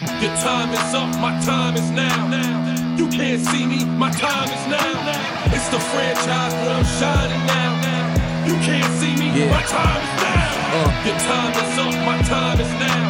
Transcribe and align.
Your 0.00 0.34
time 0.42 0.74
is 0.74 0.94
up, 0.94 1.06
my 1.20 1.38
time 1.46 1.76
is 1.76 1.88
now. 1.92 2.96
You 2.98 3.06
can't 3.10 3.40
see 3.40 3.64
me, 3.64 3.84
my 3.84 4.10
time 4.10 4.50
is 4.50 4.66
now. 4.66 5.54
It's 5.54 5.68
the 5.68 5.78
franchise 5.78 6.52
where 6.52 6.74
I'm 6.74 6.84
shining 6.98 7.46
now. 7.46 8.44
You 8.44 8.54
can't 8.66 8.92
see 8.98 9.14
me, 9.14 9.30
my 9.46 9.62
time 9.62 10.02
is 10.02 10.14
now. 10.18 11.06
Your 11.06 11.14
time 11.14 11.52
is 11.62 11.78
up, 11.78 11.94
my 12.04 12.18
time 12.26 12.58
is 12.58 12.72
now. 12.82 13.06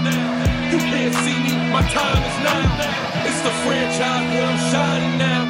You 0.72 0.78
can't 0.78 1.14
see 1.24 1.38
me, 1.44 1.56
my 1.72 1.80
time 1.88 2.22
is 2.22 2.38
now. 2.44 3.24
It's 3.24 3.40
the 3.40 3.54
franchise 3.64 4.26
where 4.34 4.44
I'm 4.44 4.58
shining 4.70 5.16
now. 5.16 5.42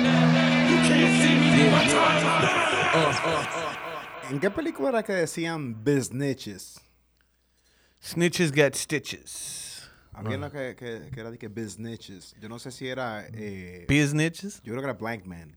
You 0.71 0.79
can't 0.87 1.13
see 1.19 1.35
me, 1.35 1.67
my 1.75 1.85
time 1.91 2.23
is 2.23 2.39
now. 2.45 4.31
¿En 4.31 4.39
qué 4.39 4.51
película 4.51 4.91
era 4.91 5.03
que 5.03 5.15
decían 5.15 5.83
Biznitches? 5.83 6.81
Snitches 8.01 8.53
get 8.53 8.77
stitches. 8.77 9.64
Había 10.15 10.37
una 10.39 10.51
que, 10.51 10.77
que, 10.77 11.11
que 11.13 11.21
era 11.21 11.31
de 11.31 11.39
que 11.39 11.49
Biznitches. 11.49 12.35
Yo 12.41 12.49
no 12.49 12.59
sé 12.59 12.71
si 12.71 12.87
era. 12.89 13.27
Eh, 13.33 13.85
Biznitches. 13.89 14.63
yo 14.63 14.73
creo 14.73 14.83
que 14.83 14.91
era 14.91 14.95
Blank 14.95 15.25
Man. 15.27 15.57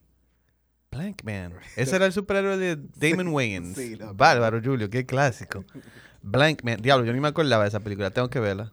Blank 0.90 1.22
Man. 1.24 1.54
Ese 1.76 1.96
era 1.96 2.06
el 2.06 2.12
superhéroe 2.12 2.56
de 2.56 2.76
Damon 2.96 3.28
Wayans. 3.28 3.76
sí, 3.76 3.96
la- 3.96 4.12
Bárbaro, 4.12 4.60
Julio, 4.62 4.88
qué 4.90 5.04
clásico. 5.06 5.64
Blank 6.22 6.62
Man. 6.64 6.78
Diablo, 6.80 7.04
yo 7.06 7.12
ni 7.12 7.20
me 7.20 7.28
acordaba 7.28 7.64
de 7.64 7.68
esa 7.68 7.80
película. 7.80 8.10
Tengo 8.10 8.28
que 8.30 8.40
verla. 8.40 8.72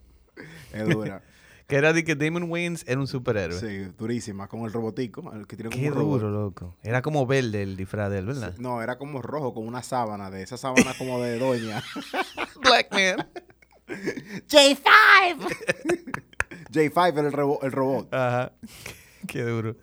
Es 0.73 0.87
dura. 0.87 1.21
Que 1.67 1.77
era 1.77 1.93
de 1.93 2.03
que 2.03 2.13
Damon 2.13 2.43
Wayans 2.43 2.83
era 2.87 2.99
un 2.99 3.07
superhéroe. 3.07 3.59
sí, 3.59 3.91
durísima. 3.97 4.47
Con 4.47 4.65
el 4.65 4.71
robotico. 4.71 5.33
El 5.33 5.47
que 5.47 5.55
tiene 5.55 5.71
como 5.71 5.81
Qué 5.81 5.89
un 5.89 5.97
duro, 5.97 6.29
loco. 6.29 6.77
Era 6.83 7.01
como 7.01 7.25
verde 7.25 7.63
el 7.63 7.75
disfraz 7.75 8.11
de 8.11 8.19
él, 8.19 8.27
¿verdad? 8.27 8.53
No, 8.59 8.83
era 8.83 8.99
como 8.99 9.19
rojo 9.23 9.55
con 9.55 9.65
una 9.67 9.81
sábana. 9.81 10.29
De 10.29 10.43
esa 10.43 10.57
sábana 10.57 10.93
como 10.95 11.19
de 11.19 11.39
doña. 11.39 11.81
Black 12.61 12.91
Man. 12.91 13.27
J5 16.71 17.19
era 17.19 17.19
el, 17.19 17.57
el 17.61 17.71
robot. 17.71 18.13
Ajá. 18.13 18.51
Qué 19.27 19.43
duro. 19.43 19.75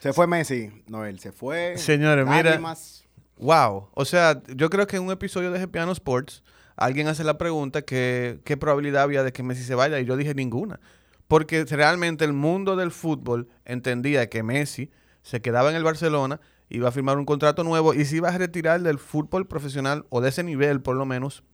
Se 0.00 0.12
fue 0.12 0.26
Messi. 0.26 0.70
No, 0.88 1.04
él 1.04 1.18
se 1.20 1.32
fue. 1.32 1.76
Señores, 1.76 2.26
mira. 2.26 2.42
Lágrimas. 2.42 3.04
Wow. 3.36 3.90
O 3.94 4.04
sea, 4.04 4.42
yo 4.54 4.70
creo 4.70 4.86
que 4.86 4.96
en 4.96 5.04
un 5.04 5.12
episodio 5.12 5.50
de 5.50 5.68
Piano 5.68 5.92
Sports 5.92 6.42
alguien 6.76 7.08
hace 7.08 7.24
la 7.24 7.38
pregunta 7.38 7.82
que 7.82 8.40
qué 8.44 8.56
probabilidad 8.56 9.02
había 9.02 9.22
de 9.22 9.32
que 9.32 9.42
Messi 9.42 9.62
se 9.64 9.74
vaya 9.74 10.00
y 10.00 10.04
yo 10.04 10.16
dije 10.16 10.34
ninguna. 10.34 10.80
Porque 11.28 11.64
realmente 11.64 12.24
el 12.24 12.32
mundo 12.32 12.76
del 12.76 12.90
fútbol 12.90 13.48
entendía 13.64 14.28
que 14.28 14.42
Messi 14.42 14.90
se 15.22 15.40
quedaba 15.40 15.70
en 15.70 15.76
el 15.76 15.84
Barcelona, 15.84 16.40
iba 16.68 16.88
a 16.88 16.92
firmar 16.92 17.18
un 17.18 17.24
contrato 17.24 17.64
nuevo 17.64 17.94
y 17.94 18.04
se 18.04 18.16
iba 18.16 18.28
a 18.28 18.38
retirar 18.38 18.80
del 18.82 18.98
fútbol 18.98 19.46
profesional 19.46 20.04
o 20.08 20.20
de 20.20 20.30
ese 20.30 20.42
nivel 20.42 20.80
por 20.80 20.96
lo 20.96 21.06
menos 21.06 21.44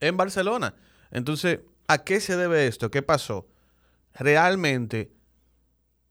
en 0.00 0.16
Barcelona. 0.16 0.74
Entonces, 1.10 1.60
¿a 1.86 1.98
qué 1.98 2.20
se 2.20 2.36
debe 2.36 2.66
esto? 2.66 2.90
¿Qué 2.90 3.02
pasó? 3.02 3.48
Realmente 4.14 5.12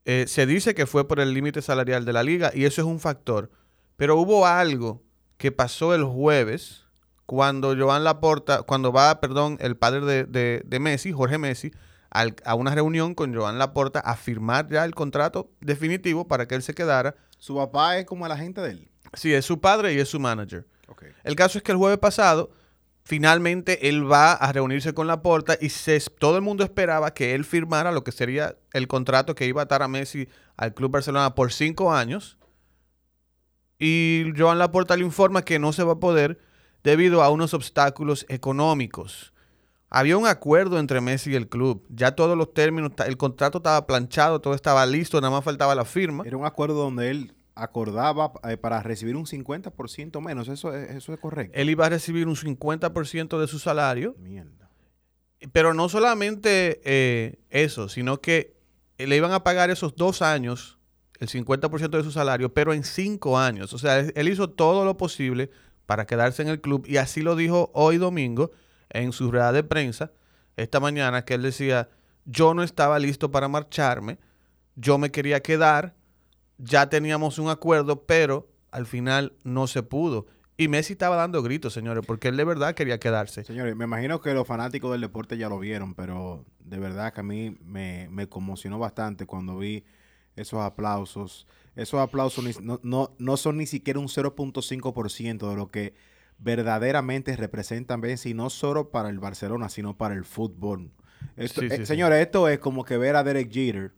eh, 0.05 0.25
se 0.27 0.45
dice 0.45 0.73
que 0.73 0.85
fue 0.85 1.07
por 1.07 1.19
el 1.19 1.33
límite 1.33 1.61
salarial 1.61 2.05
de 2.05 2.13
la 2.13 2.23
liga 2.23 2.52
y 2.53 2.65
eso 2.65 2.81
es 2.81 2.88
un 2.88 2.99
factor. 2.99 3.52
Pero 3.97 4.15
hubo 4.17 4.45
algo 4.47 5.03
que 5.38 5.52
pasó 5.52 5.93
el 5.93 6.03
jueves 6.03 6.86
cuando 7.26 7.76
Joan 7.77 8.03
Laporta, 8.03 8.61
cuando 8.64 8.92
va, 8.93 9.20
perdón, 9.20 9.58
el 9.59 9.76
padre 9.76 10.02
de, 10.02 10.23
de- 10.23 10.61
de 10.65 10.80
Messi, 10.80 11.11
Jorge 11.11 11.37
Messi, 11.37 11.71
al- 12.09 12.36
a 12.45 12.55
una 12.55 12.73
reunión 12.73 13.14
con 13.15 13.36
Joan 13.36 13.59
Laporta 13.59 13.99
a 13.99 14.15
firmar 14.15 14.70
ya 14.70 14.86
el 14.86 14.95
contrato 14.95 15.52
definitivo 15.59 16.27
para 16.27 16.47
que 16.47 16.55
él 16.55 16.64
se 16.64 16.73
quedara. 16.73 17.15
Su 17.37 17.55
papá 17.58 17.97
es 17.97 18.05
como 18.05 18.26
el 18.26 18.31
agente 18.31 18.61
de 18.61 18.71
él. 18.71 18.89
Sí, 19.14 19.33
es 19.33 19.45
su 19.45 19.59
padre 19.59 19.93
y 19.93 19.99
es 19.99 20.08
su 20.09 20.20
manager. 20.20 20.65
El 21.26 21.36
caso 21.36 21.58
es 21.58 21.64
que 21.64 21.71
el 21.73 21.77
jueves 21.77 21.97
pasado, 21.99 22.49
finalmente 23.08 23.88
él 23.88 24.12
va 24.12 24.34
a 24.34 24.52
reunirse 24.52 24.94
con 24.94 25.08
Laporta 25.08 25.58
y 25.62 25.70
todo 26.20 26.36
el 26.36 26.42
mundo 26.42 26.66
esperaba 26.66 27.14
que 27.14 27.36
él 27.36 27.45
firmara 27.45 27.94
lo 27.94 28.04
que 28.04 28.12
sería 28.12 28.58
el 28.73 28.90
contrato 28.90 29.34
que 29.34 29.45
iba 29.45 29.62
a 29.62 29.64
atar 29.64 29.82
a 29.82 29.88
Messi 29.88 30.28
al 30.58 30.73
Club 30.73 30.92
Barcelona 30.92 31.34
por 31.34 31.54
cinco 31.54 31.94
años. 31.94 32.38
Y 33.80 34.26
Joan 34.38 34.60
Laporta 34.60 34.98
le 34.98 35.06
informa 35.06 35.44
que 35.44 35.58
no 35.58 35.72
se 35.72 35.84
va 35.84 35.94
a 35.94 36.00
poder 36.02 36.38
debido 36.84 37.23
a 37.23 37.30
unos 37.30 37.54
obstáculos 37.54 38.26
económicos. 38.28 39.32
Había 39.89 40.18
un 40.18 40.28
acuerdo 40.28 40.78
entre 40.78 41.00
Messi 41.00 41.32
y 41.32 41.36
el 41.36 41.48
club. 41.48 41.86
Ya 41.88 42.12
todos 42.12 42.38
los 42.38 42.54
términos, 42.54 42.92
el 43.06 43.16
contrato 43.16 43.60
estaba 43.60 43.88
planchado, 43.88 44.42
todo 44.42 44.54
estaba 44.54 44.86
listo, 44.86 45.22
nada 45.22 45.32
más 45.32 45.45
faltaba 45.45 45.76
la 45.76 45.86
firma. 45.86 46.26
Era 46.28 46.36
un 46.36 46.45
acuerdo 46.45 46.76
donde 46.76 47.10
él 47.10 47.36
acordaba 47.58 48.32
eh, 48.44 48.58
para 48.58 48.82
recibir 48.82 49.16
un 49.16 49.26
50% 49.26 50.22
menos. 50.22 50.48
Eso 50.48 50.73
es, 50.73 50.90
eso 50.92 51.14
es 51.14 51.20
correcto. 51.20 51.58
Él 51.58 51.70
iba 51.70 51.86
a 51.86 51.90
recibir 51.90 52.28
un 52.28 52.36
50% 52.36 53.40
de 53.40 53.48
su 53.48 53.60
salario 53.60 54.16
Mierda. 54.20 54.70
Pero 55.52 55.73
no 55.73 55.88
solamente 55.90 56.82
eh, 56.84 57.40
eso, 57.50 57.90
sino 57.90 58.22
que 58.22 58.58
le 58.98 59.16
iban 59.16 59.32
a 59.32 59.44
pagar 59.44 59.70
esos 59.70 59.95
dos 59.95 60.22
años, 60.22 60.80
el 61.20 61.28
50% 61.28 61.90
de 61.90 62.04
su 62.04 62.12
salario, 62.12 62.54
pero 62.54 62.73
en 62.73 62.84
cinco 62.84 63.38
años. 63.38 63.74
O 63.74 63.78
sea, 63.78 64.00
él, 64.00 64.14
él 64.16 64.30
hizo 64.30 64.50
todo 64.50 64.84
lo 64.84 64.98
posible 64.98 65.52
para 65.86 66.06
quedarse 66.06 66.42
en 66.42 66.48
el 66.48 66.60
club 66.60 66.86
y 66.88 66.98
así 66.98 67.22
lo 67.22 67.36
dijo 67.36 67.72
hoy 67.74 67.98
domingo 67.98 68.52
en 68.89 69.12
su 69.12 69.32
rueda 69.32 69.52
de 69.52 69.64
prensa, 69.64 70.12
esta 70.56 70.80
mañana, 70.80 71.24
que 71.24 71.36
él 71.36 71.44
decía, 71.44 71.89
yo 72.26 72.54
no 72.54 72.64
estaba 72.64 73.00
listo 73.00 73.32
para 73.32 73.48
marcharme, 73.48 74.18
yo 74.76 74.98
me 74.98 75.12
quería 75.12 75.42
quedar, 75.42 75.95
ya 76.58 76.90
teníamos 76.90 77.40
un 77.40 77.50
acuerdo, 77.50 78.06
pero 78.06 78.48
al 78.72 78.86
final 78.86 79.34
no 79.44 79.68
se 79.68 79.84
pudo. 79.84 80.28
Y 80.60 80.68
Messi 80.70 80.94
estaba 80.94 81.16
dando 81.16 81.44
gritos, 81.44 81.73
señores, 81.73 82.04
porque 82.06 82.30
él 82.30 82.38
de 82.38 82.44
verdad 82.44 82.73
quería 82.73 83.00
quedarse. 83.00 83.44
Señores, 83.44 83.76
me 83.76 83.86
imagino 83.86 84.22
que 84.22 84.34
los 84.34 84.48
fanáticos 84.48 84.92
del 84.92 85.02
deporte 85.02 85.38
ya 85.38 85.50
lo 85.50 85.60
vieron, 85.60 85.94
pero 85.94 86.45
de 86.60 86.80
verdad 86.80 87.14
que 87.14 87.20
a 87.20 87.23
mí 87.23 87.56
me, 87.64 88.08
me 88.10 88.28
conmocionó 88.28 88.80
bastante 88.80 89.28
cuando 89.28 89.58
vi 89.60 89.86
esos 90.36 90.60
aplausos. 90.62 91.45
Esos 91.76 92.00
aplausos 92.00 92.60
no, 92.62 92.80
no, 92.82 93.16
no 93.20 93.38
son 93.38 93.58
ni 93.58 93.68
siquiera 93.68 94.00
un 94.00 94.08
0.5% 94.08 95.50
de 95.50 95.56
lo 95.56 95.68
que 95.68 95.94
verdaderamente 96.39 97.36
representan 97.36 98.00
Messi, 98.00 98.34
no 98.34 98.50
solo 98.50 98.89
para 98.89 99.10
el 99.10 99.20
Barcelona, 99.20 99.70
sino 99.70 99.95
para 99.98 100.16
el 100.16 100.26
fútbol. 100.26 100.92
Esto- 101.36 101.62
Sí, 101.62 101.68
eh, 101.70 101.78
sí. 101.78 101.86
Señores, 101.86 102.20
esto 102.22 102.48
es 102.48 102.60
como 102.60 102.84
que 102.84 102.98
ver 102.98 103.16
a 103.16 103.24
Derek 103.24 103.52
Jeter, 103.52 103.92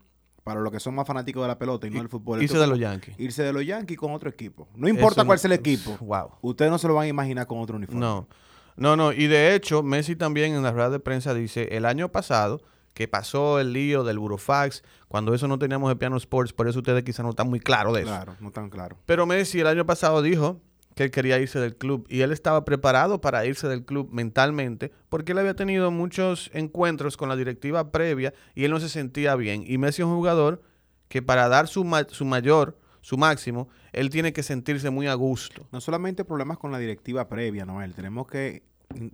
para 0.50 0.62
los 0.62 0.72
que 0.72 0.80
son 0.80 0.96
más 0.96 1.06
fanáticos 1.06 1.44
de 1.44 1.48
la 1.48 1.60
pelota 1.60 1.86
y 1.86 1.92
no 1.92 2.00
del 2.00 2.10
fútbol. 2.10 2.42
Irse 2.42 2.58
de 2.58 2.66
los 2.66 2.80
Yankees. 2.80 3.14
Irse 3.20 3.44
de 3.44 3.54
los 3.54 3.64
Yankees 3.64 3.98
con 4.00 4.12
otro 4.14 4.30
equipo. 4.30 4.68
No 4.76 4.88
importa 4.90 5.22
Eso 5.22 5.26
cuál 5.28 5.36
no- 5.36 5.40
sea 5.40 5.48
el 5.50 5.60
equipo. 5.60 5.96
Wow. 6.02 6.32
Ustedes 6.42 6.72
no 6.72 6.80
se 6.80 6.88
lo 6.88 6.96
van 6.96 7.04
a 7.06 7.08
imaginar 7.08 7.46
con 7.46 7.60
otro 7.60 7.78
uniforme. 7.78 8.00
No, 8.02 8.28
no, 8.76 8.96
no. 8.96 9.12
Y 9.14 9.28
de 9.28 9.54
hecho, 9.54 9.84
Messi 9.84 10.16
también 10.16 10.56
en 10.56 10.64
la 10.64 10.72
rueda 10.72 10.90
de 10.90 11.00
prensa 11.00 11.36
dice, 11.36 11.68
el 11.78 11.86
año 11.86 12.10
pasado, 12.10 12.62
que 12.96 13.08
pasó 13.08 13.60
el 13.60 13.72
lío 13.74 14.04
del 14.04 14.18
Burofax, 14.18 14.84
cuando 15.08 15.36
eso 15.36 15.48
no 15.48 15.60
teníamos 15.60 15.92
el 15.92 15.98
Piano 15.98 16.18
Sports, 16.18 16.52
por 16.52 16.68
eso 16.68 16.80
ustedes 16.80 17.04
quizás 17.04 17.24
no 17.24 17.30
están 17.30 17.48
muy 17.48 17.60
claros 17.60 17.94
de 17.94 18.02
eso. 18.02 18.10
Claro, 18.10 18.36
no 18.40 18.50
tan 18.52 18.70
claro. 18.72 18.98
Pero 19.06 19.26
Messi 19.28 19.60
el 19.60 19.68
año 19.68 19.86
pasado 19.86 20.22
dijo 20.24 20.60
que 21.00 21.06
él 21.06 21.12
quería 21.12 21.40
irse 21.40 21.60
del 21.60 21.78
club 21.78 22.06
y 22.10 22.24
él 22.24 22.34
estaba 22.34 22.66
preparado 22.66 23.22
para 23.22 23.46
irse 23.46 23.70
del 23.70 23.86
club 23.86 24.10
mentalmente 24.12 24.92
porque 25.08 25.32
él 25.32 25.38
había 25.38 25.54
tenido 25.54 25.92
muchos 25.92 26.52
encuentros 26.54 27.16
con 27.16 27.30
la 27.30 27.38
directiva 27.38 27.90
previa 27.94 28.34
y 28.54 28.66
él 28.66 28.72
no 28.72 28.82
se 28.82 28.90
sentía 28.90 29.34
bien. 29.38 29.64
Y 29.66 29.78
Messi 29.78 30.02
es 30.02 30.08
un 30.10 30.16
jugador 30.16 30.62
que 31.08 31.22
para 31.22 31.48
dar 31.48 31.70
su, 31.70 31.86
ma- 31.86 32.06
su 32.10 32.26
mayor, 32.26 32.78
su 33.00 33.18
máximo, 33.18 33.70
él 33.94 34.10
tiene 34.10 34.34
que 34.34 34.44
sentirse 34.44 34.90
muy 34.90 35.08
a 35.08 35.14
gusto. 35.14 35.70
No 35.72 35.80
solamente 35.80 36.26
problemas 36.26 36.58
con 36.58 36.74
la 36.74 36.80
directiva 36.80 37.30
previa, 37.30 37.64
Noel. 37.64 37.94
Tenemos 37.94 38.28
que 38.28 38.64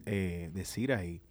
eh, 0.07 0.49
decir 0.55 0.91
ahí 0.91 1.21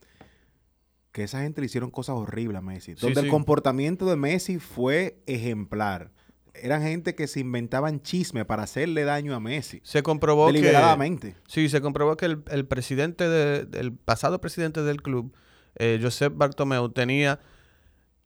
que 1.10 1.24
esa 1.24 1.40
gente 1.40 1.62
le 1.62 1.66
hicieron 1.66 1.90
cosas 1.90 2.14
horribles 2.14 2.58
a 2.58 2.62
Messi. 2.62 2.94
Sí, 2.94 3.00
donde 3.00 3.22
sí. 3.22 3.26
el 3.26 3.30
comportamiento 3.32 4.06
de 4.06 4.14
Messi 4.14 4.60
fue 4.60 5.18
ejemplar. 5.26 6.12
Eran 6.54 6.82
gente 6.82 7.14
que 7.14 7.26
se 7.26 7.40
inventaban 7.40 8.00
chisme 8.00 8.44
para 8.44 8.62
hacerle 8.62 9.04
daño 9.04 9.34
a 9.34 9.40
Messi. 9.40 9.80
Se 9.84 10.02
comprobó 10.02 10.46
que... 10.46 10.54
Deliberadamente. 10.54 11.36
Sí, 11.48 11.68
se 11.68 11.80
comprobó 11.80 12.16
que 12.16 12.26
el, 12.26 12.42
el 12.50 12.64
presidente 12.66 13.28
de- 13.28 13.64
del 13.66 13.92
pasado 13.92 14.40
presidente 14.40 14.82
del 14.82 15.02
club, 15.02 15.34
eh, 15.76 15.98
Josep 16.00 16.32
Bartomeu, 16.36 16.88
tenía 16.90 17.40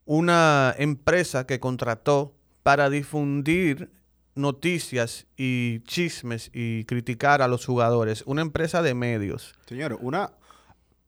una 0.05 0.75
empresa 0.79 1.47
que 1.47 1.61
contrató 1.61 2.35
para 2.63 2.91
difundir 2.91 3.91
noticias 4.35 5.27
y 5.37 5.81
chismes 5.81 6.51
y 6.53 6.85
criticar 6.85 7.43
a 7.43 7.49
los 7.49 7.65
jugadores. 7.67 8.23
Una 8.27 8.43
empresa 8.43 8.83
de 8.83 8.95
medios. 8.95 9.55
Señores, 9.67 9.99
una, 10.01 10.33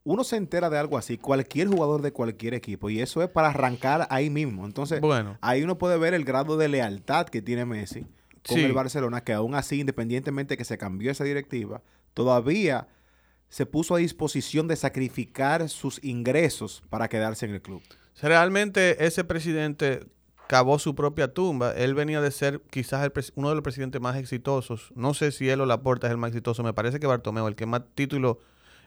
uno 0.05 0.25
se 0.25 0.37
entera 0.37 0.71
de 0.71 0.79
algo 0.79 0.97
así, 0.97 1.19
cualquier 1.19 1.69
jugador 1.69 2.01
de 2.03 2.13
cualquier 2.13 2.55
equipo, 2.55 2.89
y 2.91 3.01
eso 3.01 3.23
es 3.23 3.29
para 3.29 3.49
arrancar 3.49 4.07
ahí 4.11 4.31
mismo. 4.31 4.65
Entonces, 4.65 5.01
Bueno. 5.01 5.37
ahí 5.41 5.63
uno 5.63 5.77
puede 5.79 5.99
ver 5.99 6.15
el 6.15 6.25
grado 6.25 6.57
de 6.57 6.69
lealtad 6.69 7.27
que 7.27 7.43
tiene 7.43 7.65
Messi 7.67 8.07
con 8.47 8.57
Sí. 8.57 8.63
el 8.65 8.73
Barcelona, 8.73 9.23
que 9.23 9.33
aún 9.35 9.55
así, 9.55 9.81
independientemente 9.81 10.57
que 10.57 10.65
se 10.65 10.79
cambió 10.79 11.11
esa 11.11 11.25
directiva, 11.25 11.83
todavía 12.15 12.89
se 13.49 13.67
puso 13.67 13.95
a 13.95 13.99
disposición 13.99 14.69
de 14.69 14.77
sacrificar 14.77 15.69
sus 15.69 16.03
ingresos 16.05 16.83
para 16.89 17.09
quedarse 17.09 17.47
en 17.47 17.53
el 17.55 17.61
club. 17.63 17.83
Realmente 18.23 19.05
ese 19.07 19.25
presidente 19.25 20.07
cavó 20.47 20.79
su 20.79 20.95
propia 20.95 21.33
tumba. 21.35 21.73
Él 21.73 21.95
venía 21.95 22.21
de 22.21 22.31
ser 22.31 22.61
quizás 22.71 23.05
el 23.05 23.13
uno 23.35 23.49
de 23.51 23.55
los 23.55 23.63
presidentes 23.63 24.01
más 24.01 24.17
exitosos. 24.17 24.93
No 24.95 25.15
sé 25.15 25.31
si 25.33 25.49
él 25.49 25.61
o 25.61 25.67
Laporta 25.67 26.07
es 26.07 26.11
el 26.13 26.17
más 26.17 26.29
exitoso. 26.29 26.63
Me 26.63 26.73
parece 26.73 27.01
que 27.01 27.07
Bartomeu, 27.07 27.47
el 27.47 27.55
que 27.57 27.67
más 27.67 27.83
títulos 27.95 28.37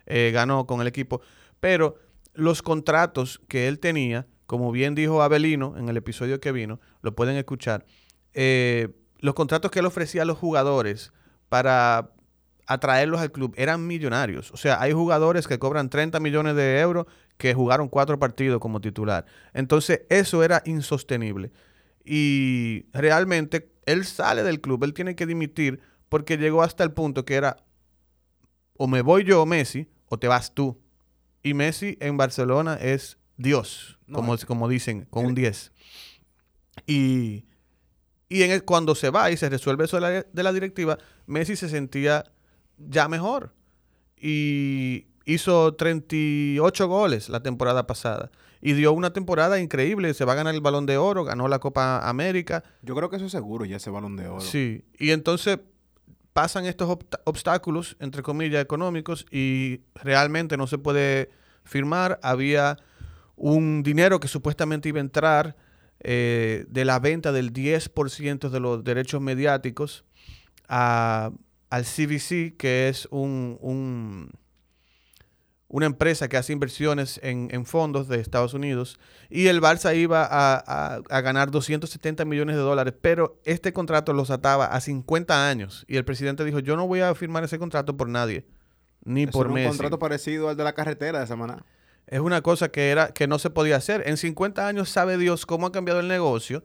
eh, 0.06 0.32
ganó 0.34 0.66
con 0.68 0.82
el 0.82 0.88
equipo. 0.88 1.22
Pero 1.60 1.96
los 2.34 2.62
contratos 2.62 3.42
que 3.48 3.68
él 3.68 3.80
tenía, 3.80 4.28
como 4.46 4.72
bien 4.72 4.96
dijo 4.96 5.22
Abelino 5.22 5.78
en 5.78 5.90
el 5.90 5.98
episodio 5.98 6.40
que 6.40 6.52
vino, 6.52 6.80
lo 7.02 7.16
pueden 7.16 7.38
escuchar. 7.38 7.86
eh, 8.34 8.90
los 9.20 9.36
contratos 9.36 9.72
que 9.72 9.80
él 9.80 9.86
ofrecía 9.86 10.24
a 10.24 10.26
los 10.26 10.38
jugadores 10.38 11.14
para 11.48 12.12
atraerlos 12.68 13.22
al 13.22 13.32
club 13.32 13.54
eran 13.58 13.88
millonarios. 13.88 14.52
O 14.52 14.58
sea, 14.58 14.82
hay 14.82 14.92
jugadores 14.92 15.48
que 15.48 15.60
cobran 15.60 15.90
30 15.90 16.20
millones 16.20 16.56
de 16.56 16.80
euros 16.82 17.06
que 17.38 17.54
jugaron 17.54 17.88
cuatro 17.88 18.20
partidos 18.20 18.60
como 18.60 18.82
titular. 18.82 19.26
Entonces, 19.54 20.02
eso 20.10 20.44
era 20.44 20.62
insostenible. 20.66 21.54
Y 22.04 22.86
realmente, 22.92 23.72
él 23.86 24.04
sale 24.04 24.44
del 24.44 24.60
club, 24.60 24.84
él 24.84 24.94
tiene 24.94 25.16
que 25.16 25.26
dimitir 25.26 25.80
porque 26.10 26.38
llegó 26.38 26.62
hasta 26.62 26.84
el 26.84 26.92
punto 26.92 27.24
que 27.24 27.36
era 27.36 27.64
o 28.78 28.88
me 28.88 29.02
voy 29.02 29.24
yo, 29.24 29.46
Messi, 29.46 29.88
o 30.14 30.20
te 30.20 30.28
vas 30.28 30.54
tú. 30.54 30.80
Y 31.42 31.54
Messi 31.56 31.98
en 32.00 32.18
Barcelona 32.18 32.76
es 32.76 33.18
Dios, 33.38 33.98
No, 34.08 34.18
como, 34.18 34.36
es- 34.36 34.46
como 34.46 34.70
dicen, 34.70 35.06
con 35.10 35.26
un 35.26 35.36
10. 35.36 35.72
Y, 36.86 37.46
y 38.30 38.44
en 38.44 38.52
el- 38.52 38.64
cuando 38.64 38.96
se 38.96 39.10
va 39.10 39.32
y 39.32 39.38
se 39.38 39.50
resuelve 39.50 39.86
eso 39.86 39.98
de 39.98 40.02
la, 40.02 40.10
de 40.32 40.44
la 40.44 40.54
directiva, 40.54 40.98
Messi 41.26 41.56
se 41.56 41.70
sentía 41.70 42.24
ya 42.78 43.08
mejor. 43.08 43.54
Y 44.18 45.08
hizo 45.26 45.74
38 45.76 46.88
goles 46.88 47.30
la 47.30 47.42
temporada 47.42 47.88
pasada. 47.88 48.32
Y 48.62 48.74
dio 48.74 48.94
una 48.94 49.12
temporada 49.12 49.60
increíble. 49.60 50.14
Se 50.14 50.24
va 50.24 50.34
a 50.34 50.36
ganar 50.36 50.56
el 50.56 50.62
balón 50.62 50.86
de 50.86 50.98
oro, 50.98 51.26
ganó 51.26 51.48
la 51.50 51.60
Copa 51.60 52.08
América. 52.08 52.64
Yo 52.82 52.96
creo 52.96 53.10
que 53.10 53.18
eso 53.18 53.26
es 53.26 53.32
seguro, 53.32 53.66
ya 53.66 53.76
ese 53.78 53.90
balón 53.90 54.16
de 54.16 54.28
oro. 54.28 54.40
Sí. 54.42 54.86
Y 54.98 55.12
entonces 55.12 55.60
pasan 56.34 56.66
estos 56.66 56.98
obstáculos, 57.26 57.96
entre 58.00 58.24
comillas, 58.24 58.62
económicos 58.62 59.26
y 59.32 59.82
realmente 59.96 60.58
no 60.58 60.68
se 60.68 60.78
puede 60.78 61.30
firmar. 61.64 62.20
Había 62.24 62.78
un 63.36 63.84
dinero 63.84 64.20
que 64.20 64.28
supuestamente 64.28 64.90
iba 64.90 64.98
a 65.00 65.02
entrar 65.02 65.56
eh, 66.06 66.66
de 66.68 66.86
la 66.86 67.00
venta 67.00 67.32
del 67.32 67.54
10% 67.54 68.50
de 68.50 68.60
los 68.60 68.84
derechos 68.84 69.22
mediáticos 69.22 70.04
a- 70.68 71.32
al 71.70 71.86
CVC, 71.86 72.56
que 72.58 72.90
es 72.90 73.08
un, 73.10 73.58
un- 73.62 74.30
una 75.74 75.88
empresa 75.88 76.28
que 76.30 76.38
hace 76.38 76.54
inversiones 76.54 77.20
en, 77.24 77.48
en 77.52 77.66
fondos 77.66 78.08
de 78.08 78.20
Estados 78.20 78.54
Unidos. 78.54 79.00
Y 79.32 79.48
el 79.48 79.60
Barça 79.60 79.96
iba 79.98 80.24
a, 80.24 80.54
a- 80.58 81.02
a 81.10 81.22
ganar 81.22 81.50
270 81.50 82.26
millones 82.26 82.56
de 82.56 82.62
dólares, 82.62 82.94
pero 83.02 83.40
este 83.44 83.74
contrato 83.74 84.14
los 84.14 84.30
ataba 84.30 84.68
a 84.68 84.80
50 84.80 85.50
años. 85.50 85.84
Y 85.88 85.98
el 85.98 86.06
presidente 86.06 86.46
dijo, 86.46 86.60
yo 86.60 86.76
no 86.76 86.86
voy 86.86 87.00
a 87.00 87.16
firmar 87.16 87.44
ese 87.44 87.58
contrato 87.58 87.98
por 87.98 88.08
nadie, 88.08 88.46
ni 89.04 89.24
Eso 89.24 89.32
por 89.32 89.48
era 89.48 89.50
un 89.50 89.56
Messi. 89.56 89.70
contrato 89.70 89.98
parecido 89.98 90.48
al 90.50 90.58
de 90.58 90.64
la 90.64 90.74
carretera 90.74 91.20
de 91.22 91.26
semana. 91.26 91.66
Es 92.06 92.20
una 92.20 92.44
cosa 92.44 92.70
que, 92.70 92.92
era, 92.92 93.08
que 93.12 93.26
no 93.28 93.40
se 93.40 93.50
podía 93.50 93.78
hacer. 93.78 94.04
En 94.08 94.18
50 94.18 94.68
años 94.68 94.90
sabe 94.90 95.18
Dios 95.18 95.48
cómo 95.48 95.66
ha 95.66 95.72
cambiado 95.72 96.02
el 96.02 96.08
negocio, 96.08 96.64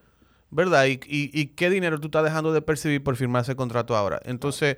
¿verdad? 0.51 0.85
Y, 0.85 1.01
y- 1.07 1.31
y 1.33 1.47
qué 1.55 1.71
dinero 1.71 1.99
tú 1.99 2.09
estás 2.09 2.25
dejando 2.25 2.53
de 2.53 2.61
percibir 2.61 3.03
por 3.03 3.17
firmar 3.17 3.41
ese 3.45 3.57
contrato 3.57 3.97
ahora. 3.97 4.21
Entonces, 4.27 4.77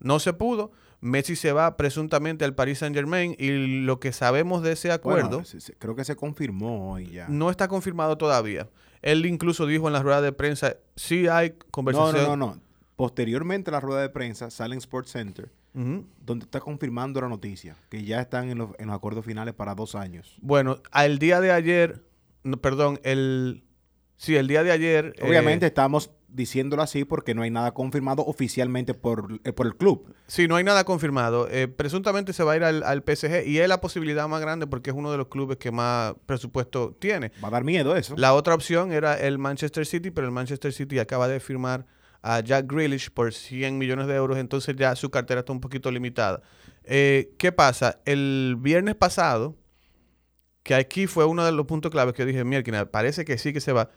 no 0.00 0.18
se 0.20 0.34
pudo. 0.34 0.70
Messi 1.00 1.34
se 1.36 1.52
va 1.52 1.76
presuntamente 1.76 2.44
al 2.44 2.54
Paris 2.54 2.78
Saint 2.78 2.94
Germain 2.94 3.34
y 3.38 3.82
lo 3.84 4.00
que 4.00 4.12
sabemos 4.12 4.62
de 4.62 4.72
ese 4.72 4.92
acuerdo 4.92 5.40
Bueno, 5.42 5.44
creo 5.78 5.96
que 5.96 6.04
se 6.04 6.14
confirmó 6.16 6.92
hoy 6.92 7.06
ya. 7.10 7.26
no 7.28 7.50
está 7.50 7.68
confirmado 7.68 8.18
todavía. 8.18 8.68
Él 9.02 9.24
incluso 9.24 9.66
dijo 9.66 9.86
en 9.86 9.94
la 9.94 10.02
rueda 10.02 10.20
de 10.20 10.32
prensa, 10.32 10.76
sí 10.96 11.26
hay 11.26 11.50
No, 11.58 11.66
conversación. 11.70 12.24
no, 12.24 12.36
no, 12.36 12.46
no. 12.54 12.60
Posteriormente 12.96 13.70
a 13.70 13.72
la 13.72 13.80
rueda 13.80 14.02
de 14.02 14.10
prensa 14.10 14.50
sale 14.50 14.74
en 14.74 14.78
Sports 14.78 15.10
Center, 15.12 15.50
donde 15.72 16.44
está 16.44 16.60
confirmando 16.60 17.18
la 17.22 17.28
noticia, 17.28 17.76
que 17.88 18.04
ya 18.04 18.20
están 18.20 18.50
en 18.50 18.58
los, 18.58 18.70
en 18.78 18.88
los 18.88 18.96
acuerdos 18.96 19.24
finales 19.24 19.54
para 19.54 19.74
dos 19.74 19.94
años. 19.94 20.36
Bueno, 20.42 20.82
al 20.90 21.18
día 21.18 21.40
de 21.40 21.50
ayer, 21.52 22.04
no, 22.42 22.58
perdón, 22.58 23.00
el... 23.04 23.64
Sí, 24.18 24.36
el 24.36 24.48
día 24.48 24.62
de 24.62 24.72
ayer... 24.72 25.14
eh, 25.16 25.26
Obviamente 25.26 25.64
estamos 25.64 26.10
diciéndolo 26.32 26.82
así 26.82 27.04
porque 27.04 27.34
no 27.34 27.42
hay 27.42 27.50
nada 27.50 27.72
confirmado 27.72 28.24
oficialmente 28.24 28.94
por, 28.94 29.40
eh, 29.44 29.52
por 29.52 29.66
el 29.66 29.76
club. 29.76 30.14
Sí, 30.26 30.48
no 30.48 30.56
hay 30.56 30.64
nada 30.64 30.84
confirmado. 30.84 31.48
Eh, 31.50 31.68
presuntamente 31.68 32.32
se 32.32 32.44
va 32.44 32.52
a 32.52 32.56
ir 32.56 32.64
al, 32.64 32.82
al 32.82 33.02
PSG 33.02 33.46
y 33.46 33.58
es 33.58 33.68
la 33.68 33.80
posibilidad 33.80 34.28
más 34.28 34.40
grande 34.40 34.66
porque 34.66 34.90
es 34.90 34.96
uno 34.96 35.10
de 35.10 35.18
los 35.18 35.28
clubes 35.28 35.56
que 35.56 35.70
más 35.70 36.14
presupuesto 36.26 36.96
tiene. 36.98 37.32
Va 37.42 37.48
a 37.48 37.50
dar 37.52 37.64
miedo 37.64 37.96
eso. 37.96 38.14
La 38.16 38.34
otra 38.34 38.54
opción 38.54 38.92
era 38.92 39.18
el 39.18 39.38
Manchester 39.38 39.86
City, 39.86 40.10
pero 40.10 40.26
el 40.26 40.32
Manchester 40.32 40.72
City 40.72 40.98
acaba 40.98 41.28
de 41.28 41.40
firmar 41.40 41.86
a 42.22 42.40
Jack 42.40 42.70
Grealish 42.70 43.10
por 43.10 43.32
100 43.32 43.78
millones 43.78 44.06
de 44.06 44.14
euros, 44.14 44.38
entonces 44.38 44.76
ya 44.76 44.94
su 44.94 45.10
cartera 45.10 45.40
está 45.40 45.52
un 45.52 45.60
poquito 45.60 45.90
limitada. 45.90 46.42
Eh, 46.84 47.34
¿Qué 47.38 47.52
pasa? 47.52 48.00
El 48.04 48.56
viernes 48.58 48.94
pasado, 48.94 49.56
que 50.62 50.74
aquí 50.74 51.06
fue 51.06 51.24
uno 51.24 51.44
de 51.44 51.52
los 51.52 51.66
puntos 51.66 51.90
claves 51.90 52.14
que 52.14 52.22
yo 52.22 52.26
dije, 52.26 52.44
mierda, 52.44 52.90
parece 52.90 53.24
que 53.24 53.38
sí 53.38 53.52
que 53.52 53.60
se 53.60 53.72
va, 53.72 53.90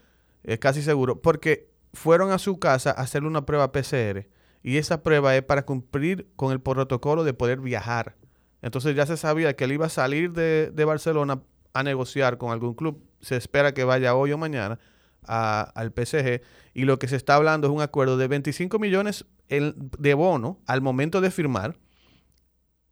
es 0.44 0.60
casi 0.60 0.82
seguro, 0.82 1.22
porque 1.22 1.73
fueron 1.94 2.32
a 2.32 2.40
su 2.40 2.60
casa 2.60 2.92
a 2.92 3.02
hacerle 3.02 3.30
una 3.30 3.46
prueba 3.46 3.72
PCR 3.72 4.28
y 4.64 4.78
esa 4.78 5.04
prueba 5.04 5.36
es 5.36 5.44
para 5.44 5.66
cumplir 5.66 6.28
con 6.36 6.52
el 6.52 6.62
protocolo 6.62 7.24
de 7.24 7.34
poder 7.34 7.60
viajar. 7.60 8.16
Entonces 8.62 8.96
ya 8.96 9.06
se 9.06 9.18
sabía 9.18 9.56
que 9.56 9.66
él 9.66 9.74
iba 9.74 9.88
a 9.88 9.90
salir 9.90 10.32
de, 10.32 10.86
Barcelona 10.86 11.44
a 11.74 11.84
negociar 11.84 12.38
con 12.38 12.52
algún 12.52 12.74
club. 12.74 13.04
Se 13.20 13.36
espera 13.36 13.74
que 13.74 13.84
vaya 13.84 14.16
hoy 14.16 14.32
o 14.32 14.38
mañana 14.38 14.80
al 15.24 15.92
PSG. 15.92 16.42
Y 16.74 16.86
lo 16.86 16.98
que 16.98 17.10
se 17.10 17.18
está 17.18 17.36
hablando 17.36 17.68
es 17.68 17.74
un 17.74 17.82
acuerdo 17.82 18.16
de 18.16 18.30
25 18.30 18.80
millones 18.80 19.26
de 19.50 20.14
bono 20.14 20.62
al 20.66 20.82
momento 20.82 21.20
de 21.20 21.30
firmar. 21.30 21.78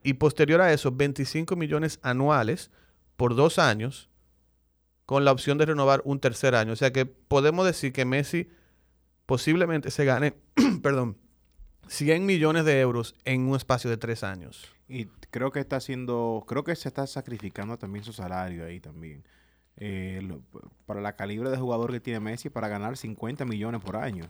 Y 0.03 0.13
posterior 0.13 0.59
a 0.59 0.73
eso, 0.73 0.91
25 0.91 1.55
millones 1.55 1.99
anuales 2.01 2.69
por 3.15 3.35
dos 3.35 3.59
años 3.59 4.09
con 5.05 5.23
la 5.23 5.31
opción 5.31 5.57
de 5.57 5.67
renovar 5.67 6.01
un 6.03 6.19
tercer 6.19 6.53
año. 6.53 6.73
O 6.73 6.75
sea 6.75 6.91
que 6.91 7.05
podemos 7.05 7.65
decir 7.65 7.93
que 7.93 8.03
Messi 8.03 8.49
posiblemente 9.31 9.91
se 9.91 10.03
gane, 10.03 10.33
perdón, 10.83 11.15
100 11.87 12.25
millones 12.25 12.65
de 12.65 12.81
euros 12.81 13.15
en 13.23 13.47
un 13.47 13.55
espacio 13.55 13.89
de 13.89 13.95
tres 13.95 14.25
años. 14.25 14.67
Y 14.89 15.05
creo 15.29 15.51
que 15.53 15.61
está 15.61 15.77
haciendo, 15.77 16.43
creo 16.49 16.65
que 16.65 16.75
se 16.75 16.89
está 16.89 17.07
sacrificando 17.07 17.77
también 17.77 18.03
su 18.03 18.11
salario 18.11 18.65
ahí 18.65 18.81
también. 18.81 19.23
Eh, 19.77 20.19
lo- 20.21 20.41
para 20.85 20.99
la 20.99 21.15
calibre 21.15 21.49
de 21.49 21.55
jugador 21.55 21.93
que 21.93 22.01
tiene 22.01 22.19
Messi 22.19 22.49
para 22.49 22.67
ganar 22.67 22.97
50 22.97 23.45
millones 23.45 23.79
por 23.79 23.95
año. 23.95 24.25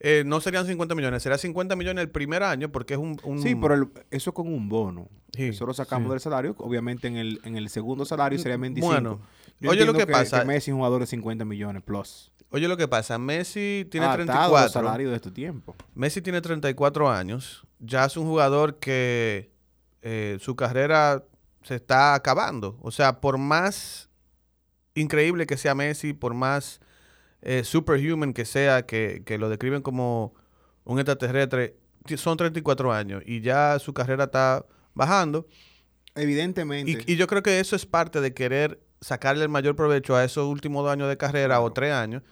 Eh, 0.00 0.24
no 0.26 0.40
serían 0.40 0.66
50 0.66 0.96
millones, 0.96 1.22
será 1.22 1.38
50 1.38 1.76
millones 1.76 2.02
el 2.02 2.10
primer 2.10 2.42
año 2.42 2.72
porque 2.72 2.94
es 2.94 2.98
un... 3.00 3.20
un- 3.22 3.40
Sí, 3.40 3.54
pero 3.54 3.74
el- 3.74 3.88
eso 4.10 4.34
con 4.34 4.48
un 4.52 4.68
bono. 4.68 5.08
Sí, 5.36 5.44
eso 5.44 5.66
lo 5.66 5.72
sacamos 5.72 6.08
sí. 6.08 6.10
del 6.14 6.20
salario. 6.20 6.56
Obviamente 6.58 7.06
en 7.06 7.16
el, 7.16 7.40
en 7.44 7.56
el 7.56 7.68
segundo 7.68 8.04
salario 8.04 8.40
sería 8.40 8.56
25. 8.56 8.92
Bueno, 8.92 9.20
Yo 9.60 9.70
oye 9.70 9.84
lo 9.86 9.94
que 9.94 10.04
pasa- 10.08 10.44
Messi 10.44 10.72
es 10.72 10.74
un 10.74 10.78
jugador 10.78 11.00
de 11.02 11.06
50 11.06 11.44
millones 11.44 11.80
plus. 11.84 12.32
Oye 12.54 12.68
lo 12.68 12.76
que 12.76 12.86
pasa, 12.86 13.18
Messi 13.18 13.84
tiene 13.90 14.06
Atado 14.06 14.22
a 14.22 14.62
los 14.62 14.70
34. 14.70 14.70
salarios 14.70 15.10
de 15.10 15.16
este 15.16 15.32
tiempo. 15.32 15.74
Messi 15.92 16.22
tiene 16.22 16.40
34 16.40 17.10
años. 17.10 17.66
Ya 17.80 18.04
es 18.04 18.16
un 18.16 18.26
jugador 18.26 18.78
que 18.78 19.50
eh, 20.02 20.38
su 20.40 20.54
carrera 20.54 21.24
se 21.64 21.74
está 21.74 22.14
acabando. 22.14 22.78
O 22.80 22.92
sea, 22.92 23.20
por 23.20 23.38
más 23.38 24.08
increíble 24.94 25.46
que 25.46 25.56
sea 25.56 25.74
Messi, 25.74 26.12
por 26.12 26.34
más 26.34 26.80
eh, 27.42 27.64
superhuman 27.64 28.32
que 28.32 28.44
sea, 28.44 28.86
que, 28.86 29.24
que 29.26 29.36
lo 29.36 29.48
describen 29.48 29.82
como 29.82 30.32
un 30.84 31.00
extraterrestre, 31.00 31.76
son 32.16 32.36
34 32.36 32.92
años 32.92 33.20
y 33.26 33.40
ya 33.40 33.80
su 33.80 33.92
carrera 33.92 34.24
está 34.24 34.64
bajando. 34.94 35.48
Evidentemente. 36.14 37.02
Y, 37.04 37.14
y 37.14 37.16
yo 37.16 37.26
creo 37.26 37.42
que 37.42 37.58
eso 37.58 37.74
es 37.74 37.84
parte 37.84 38.20
de 38.20 38.32
querer 38.32 38.80
sacarle 39.00 39.42
el 39.42 39.48
mayor 39.48 39.74
provecho 39.74 40.14
a 40.14 40.22
esos 40.22 40.46
últimos 40.46 40.84
dos 40.84 40.92
años 40.92 41.08
de 41.08 41.16
carrera 41.16 41.60
o 41.60 41.72
tres 41.72 41.92
años. 41.92 42.22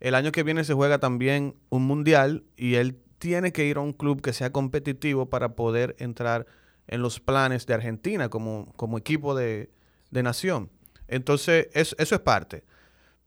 El 0.00 0.14
año 0.14 0.32
que 0.32 0.42
viene 0.42 0.64
se 0.64 0.74
juega 0.74 0.98
también 0.98 1.54
un 1.68 1.86
mundial 1.86 2.44
y 2.56 2.74
él 2.74 3.00
tiene 3.18 3.52
que 3.52 3.66
ir 3.66 3.76
a 3.76 3.80
un 3.80 3.92
club 3.92 4.22
que 4.22 4.32
sea 4.32 4.50
competitivo 4.50 5.28
para 5.28 5.54
poder 5.54 5.94
entrar 5.98 6.46
en 6.88 7.02
los 7.02 7.20
planes 7.20 7.66
de 7.66 7.74
Argentina 7.74 8.28
como, 8.30 8.72
como 8.76 8.98
equipo 8.98 9.34
de, 9.34 9.70
de 10.10 10.22
nación. 10.22 10.70
Entonces, 11.06 11.68
eso, 11.74 11.94
es 11.98 12.18
parte. 12.20 12.64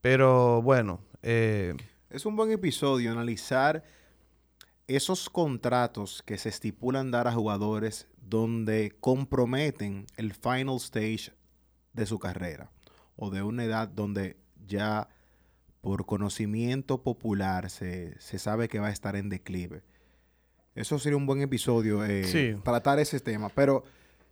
Pero 0.01 0.61
bueno, 0.61 1.01
eh, 1.21 1.75
Es 2.09 2.25
un 2.25 2.35
buen 2.35 2.51
episodio 2.51 3.11
analizar 3.11 3.83
esos 4.87 5.29
contratos 5.29 6.23
que 6.25 6.37
se 6.37 6.49
estipulan 6.49 7.11
dar 7.11 7.27
a 7.27 7.33
jugadores 7.33 8.07
donde 8.17 8.95
comprometen 8.99 10.07
el 10.17 10.33
final 10.33 10.77
stage 10.77 11.31
de 11.93 12.05
su 12.05 12.19
carrera 12.19 12.71
o 13.15 13.29
de 13.29 13.43
una 13.43 13.63
edad 13.63 13.87
donde 13.87 14.37
ya 14.65 15.07
por 15.83 16.05
conocimiento 16.05 17.03
popular 17.03 17.69
se, 17.69 18.17
se 18.21 18.39
sabe 18.39 18.69
que 18.69 18.79
va 18.79 18.87
a 18.87 18.91
estar 18.91 19.17
en 19.17 19.27
declive. 19.27 19.83
Eso 20.75 20.97
sería 20.97 21.17
un 21.17 21.25
buen 21.25 21.41
episodio 21.41 22.05
eh, 22.05 22.23
Sí. 22.23 22.55
tratar 22.63 22.99
ese 22.99 23.19
tema. 23.19 23.49
Pero 23.49 23.83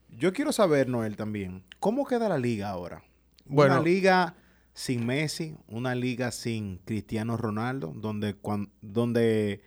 yo 0.10 0.32
quiero 0.32 0.54
saber, 0.54 0.88
Noel, 0.88 1.18
también, 1.18 1.66
¿cómo 1.82 2.06
queda 2.08 2.30
la 2.30 2.38
liga 2.38 2.70
ahora? 2.70 3.04
Bueno. 3.44 3.74
Una 3.76 3.84
liga 3.84 4.36
sin 4.74 5.06
Messi, 5.06 5.58
una 5.68 5.94
liga 5.94 6.32
sin 6.32 6.78
Cristiano 6.86 7.36
Ronaldo, 7.36 7.92
donde, 7.98 8.38
donde 8.80 9.62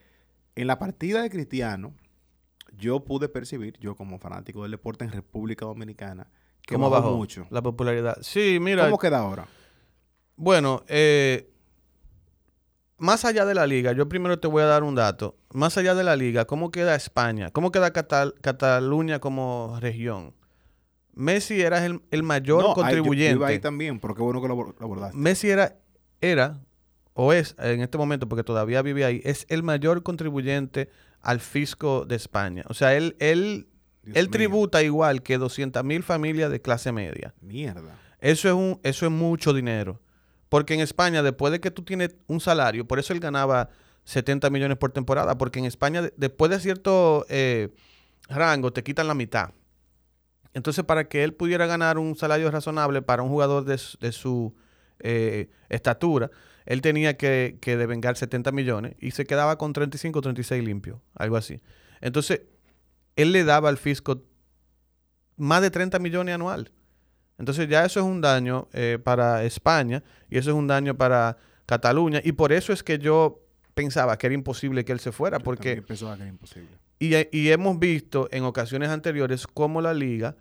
en 0.57 0.67
la 0.67 0.79
partida 0.79 1.21
de 1.21 1.29
Cristiano 1.29 1.93
yo 2.79 3.05
pude 3.05 3.29
percibir, 3.29 3.79
yo 3.79 3.95
como 3.95 4.19
fanático 4.19 4.63
del 4.63 4.71
deporte 4.71 5.05
en 5.05 5.13
República 5.13 5.67
Dominicana, 5.67 6.29
que 6.63 6.77
¿Cómo 6.77 6.89
bajó 6.89 7.05
bajó 7.09 7.17
mucho. 7.19 7.47
la 7.51 7.61
popularidad? 7.61 8.17
Sí, 8.23 8.57
mira, 8.59 8.85
¿Cómo 8.87 8.99
queda 8.99 9.19
ahora? 9.19 9.47
Bueno, 10.37 10.83
eh, 10.89 11.51
más 12.99 13.25
allá 13.25 13.45
de 13.45 13.55
la 13.55 13.67
liga, 13.67 13.93
yo 13.93 14.09
primero 14.09 14.39
te 14.39 14.49
voy 14.49 14.63
a 14.63 14.67
dar 14.67 14.83
un 14.83 14.95
dato. 14.95 15.37
Más 15.53 15.77
allá 15.79 15.95
de 15.95 16.05
la 16.05 16.17
liga, 16.17 16.45
¿cómo 16.47 16.71
queda 16.71 16.95
España? 16.95 17.51
¿Cómo 17.51 17.71
queda 17.73 17.93
Catal- 17.93 18.35
Cataluña 18.41 19.19
como 19.21 19.77
región? 19.81 20.35
Messi 21.15 21.61
era 21.61 21.85
el, 21.85 22.01
el 22.11 22.23
mayor 22.23 22.63
No, 22.63 22.69
ahí- 22.69 22.75
yo- 22.75 22.75
yo 22.77 22.83
contribuyente. 22.83 23.37
iba 23.37 23.47
ahí 23.49 23.59
también, 23.61 24.01
pero 24.01 24.15
qué 24.15 24.23
bueno 24.23 24.41
que 24.43 24.49
lo, 24.49 24.55
abor- 24.57 24.75
lo 24.79 24.85
abordaste. 24.87 25.17
Messi 25.17 25.49
era, 25.51 25.77
era, 26.21 26.61
o 27.13 27.33
es 27.33 27.55
en 27.59 27.81
este 27.83 27.99
momento, 27.99 28.29
porque 28.29 28.43
todavía 28.43 28.83
vive 28.83 29.05
ahí, 29.05 29.21
es 29.25 29.47
el 29.49 29.63
mayor 29.63 30.03
contribuyente 30.03 30.91
al 31.21 31.41
fisco 31.41 32.05
de 32.05 32.17
España. 32.17 32.65
O 32.69 32.75
sea, 32.75 32.95
él, 32.97 33.17
él, 33.21 33.69
Dios 34.03 34.17
él 34.17 34.25
mío. 34.25 34.31
tributa 34.33 34.83
igual 34.83 35.23
que 35.23 35.39
200 35.39 35.85
mil 35.85 36.03
familias 36.03 36.51
de 36.51 36.61
clase 36.61 36.91
media. 36.91 37.33
Mierda. 37.41 37.97
Eso 38.21 38.49
es, 38.49 38.55
un, 38.55 38.81
eso 38.83 39.07
es 39.07 39.13
mucho 39.13 39.53
dinero. 39.53 40.01
Porque 40.55 40.75
en 40.75 40.79
España, 40.79 41.21
después 41.25 41.51
de 41.51 41.59
que 41.59 41.73
tú 41.73 41.83
tienes 41.83 42.15
un 42.29 42.39
salario, 42.39 42.87
por 42.87 43.01
eso 43.01 43.13
él 43.13 43.19
ganaba 43.19 43.71
70 44.05 44.51
millones 44.51 44.79
por 44.79 44.93
temporada, 44.93 45.37
porque 45.37 45.59
en 45.59 45.65
España, 45.65 46.01
de- 46.01 46.15
después 46.17 46.49
de 46.49 46.61
cierto 46.61 47.27
eh, 47.29 47.71
rango, 48.29 48.73
te 48.73 48.85
quitan 48.85 49.09
la 49.09 49.15
mitad. 49.15 49.51
Entonces, 50.53 50.85
para 50.85 51.09
que 51.09 51.25
él 51.25 51.35
pudiera 51.35 51.67
ganar 51.67 51.99
un 51.99 52.15
salario 52.15 52.49
razonable 52.53 53.03
para 53.03 53.25
un 53.25 53.31
jugador 53.31 53.65
de 53.65 54.13
su 54.13 54.55
eh, 55.01 55.51
estatura, 55.71 56.31
él 56.67 56.83
tenía 56.83 57.17
que, 57.17 57.59
que 57.61 57.77
devengar 57.77 58.17
70 58.17 58.53
millones 58.53 58.95
y 59.01 59.11
se 59.11 59.25
quedaba 59.27 59.59
con 59.59 59.73
35 59.73 60.21
o 60.21 60.23
36 60.23 60.63
limpio, 60.63 61.03
algo 61.17 61.37
así. 61.37 61.61
Entonces, 62.01 62.43
él 63.17 63.33
le 63.33 63.43
daba 63.43 63.71
al 63.71 63.77
fisco 63.77 64.23
más 65.37 65.63
de 65.63 65.73
30 65.73 65.99
millones 65.99 66.33
anual. 66.33 66.71
Entonces 67.39 67.69
ya 67.69 67.85
eso 67.85 68.01
es 68.01 68.07
un 68.07 68.21
daño 68.21 68.69
eh, 68.73 68.99
para 69.03 69.45
España 69.45 70.03
y 70.31 70.39
eso 70.39 70.51
es 70.51 70.57
un 70.57 70.67
daño 70.67 70.97
para 70.97 71.37
Cataluña 71.67 72.21
y 72.23 72.33
por 72.33 72.53
eso 72.53 72.73
es 72.73 72.83
que 72.83 72.99
yo 72.99 73.41
pensaba 73.75 74.17
que 74.19 74.27
era 74.27 74.35
imposible 74.35 74.85
que 74.85 74.93
él 74.93 75.01
se 75.01 75.11
fuera 75.13 75.39
porque 75.41 75.71
También 75.71 75.85
pensaba 75.87 76.15
que 76.17 76.23
era 76.23 76.31
imposible. 76.31 76.69
y, 76.99 77.15
y 77.37 77.51
hemos 77.51 77.79
visto 77.79 78.29
en 78.31 78.45
ocasiones 78.45 78.91
anteriores 78.91 79.47
cómo 79.47 79.81
la 79.81 79.95
liga 79.95 80.37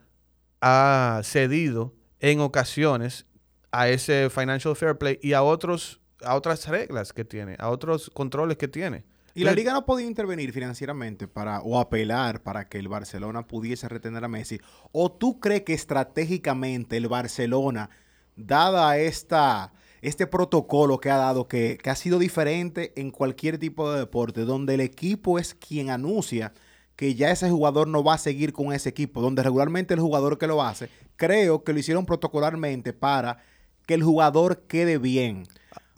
ha 0.61 1.21
cedido 1.23 1.93
en 2.19 2.39
ocasiones 2.39 3.25
a 3.71 3.89
ese 3.89 4.29
financial 4.29 4.75
fair 4.75 4.97
play 4.97 5.19
y 5.21 5.33
a 5.33 5.41
otros 5.41 5.99
a 6.21 6.35
otras 6.35 6.67
reglas 6.69 7.11
que 7.11 7.25
tiene, 7.25 7.55
a 7.59 7.69
otros 7.69 8.09
controles 8.13 8.55
que 8.57 8.67
tiene. 8.69 9.03
Y 9.35 9.43
la 9.43 9.53
liga 9.53 9.73
no 9.73 9.85
podía 9.85 10.05
intervenir 10.05 10.53
financieramente 10.53 11.27
para 11.27 11.61
o 11.61 11.79
apelar 11.79 12.43
para 12.43 12.69
que 12.69 12.77
el 12.77 12.87
Barcelona 12.87 13.47
pudiese 13.47 13.89
retener 13.89 14.23
a 14.23 14.27
Messi. 14.27 14.59
¿O 14.91 15.11
tú 15.11 15.39
crees 15.39 15.63
que 15.63 15.73
estratégicamente 15.73 16.97
el 16.97 17.07
Barcelona, 17.07 17.89
dada 18.35 18.97
esta, 18.97 19.73
este 20.03 20.27
protocolo 20.27 20.99
que 20.99 21.09
ha 21.09 21.17
dado, 21.17 21.47
que, 21.47 21.79
que 21.81 21.89
ha 21.89 21.95
sido 21.95 22.19
diferente 22.19 22.93
en 22.95 23.09
cualquier 23.09 23.57
tipo 23.57 23.91
de 23.91 23.99
deporte, 23.99 24.41
donde 24.41 24.75
el 24.75 24.81
equipo 24.81 25.39
es 25.39 25.55
quien 25.55 25.89
anuncia 25.89 26.53
que 26.95 27.15
ya 27.15 27.31
ese 27.31 27.49
jugador 27.49 27.87
no 27.87 28.03
va 28.03 28.13
a 28.13 28.19
seguir 28.19 28.53
con 28.53 28.71
ese 28.71 28.89
equipo, 28.89 29.21
donde 29.21 29.41
regularmente 29.41 29.95
el 29.95 29.99
jugador 29.99 30.37
que 30.37 30.45
lo 30.45 30.61
hace, 30.61 30.89
creo 31.15 31.63
que 31.63 31.73
lo 31.73 31.79
hicieron 31.79 32.05
protocolarmente 32.05 32.93
para 32.93 33.39
que 33.85 33.95
el 33.95 34.03
jugador 34.03 34.63
quede 34.67 34.97
bien. 34.97 35.47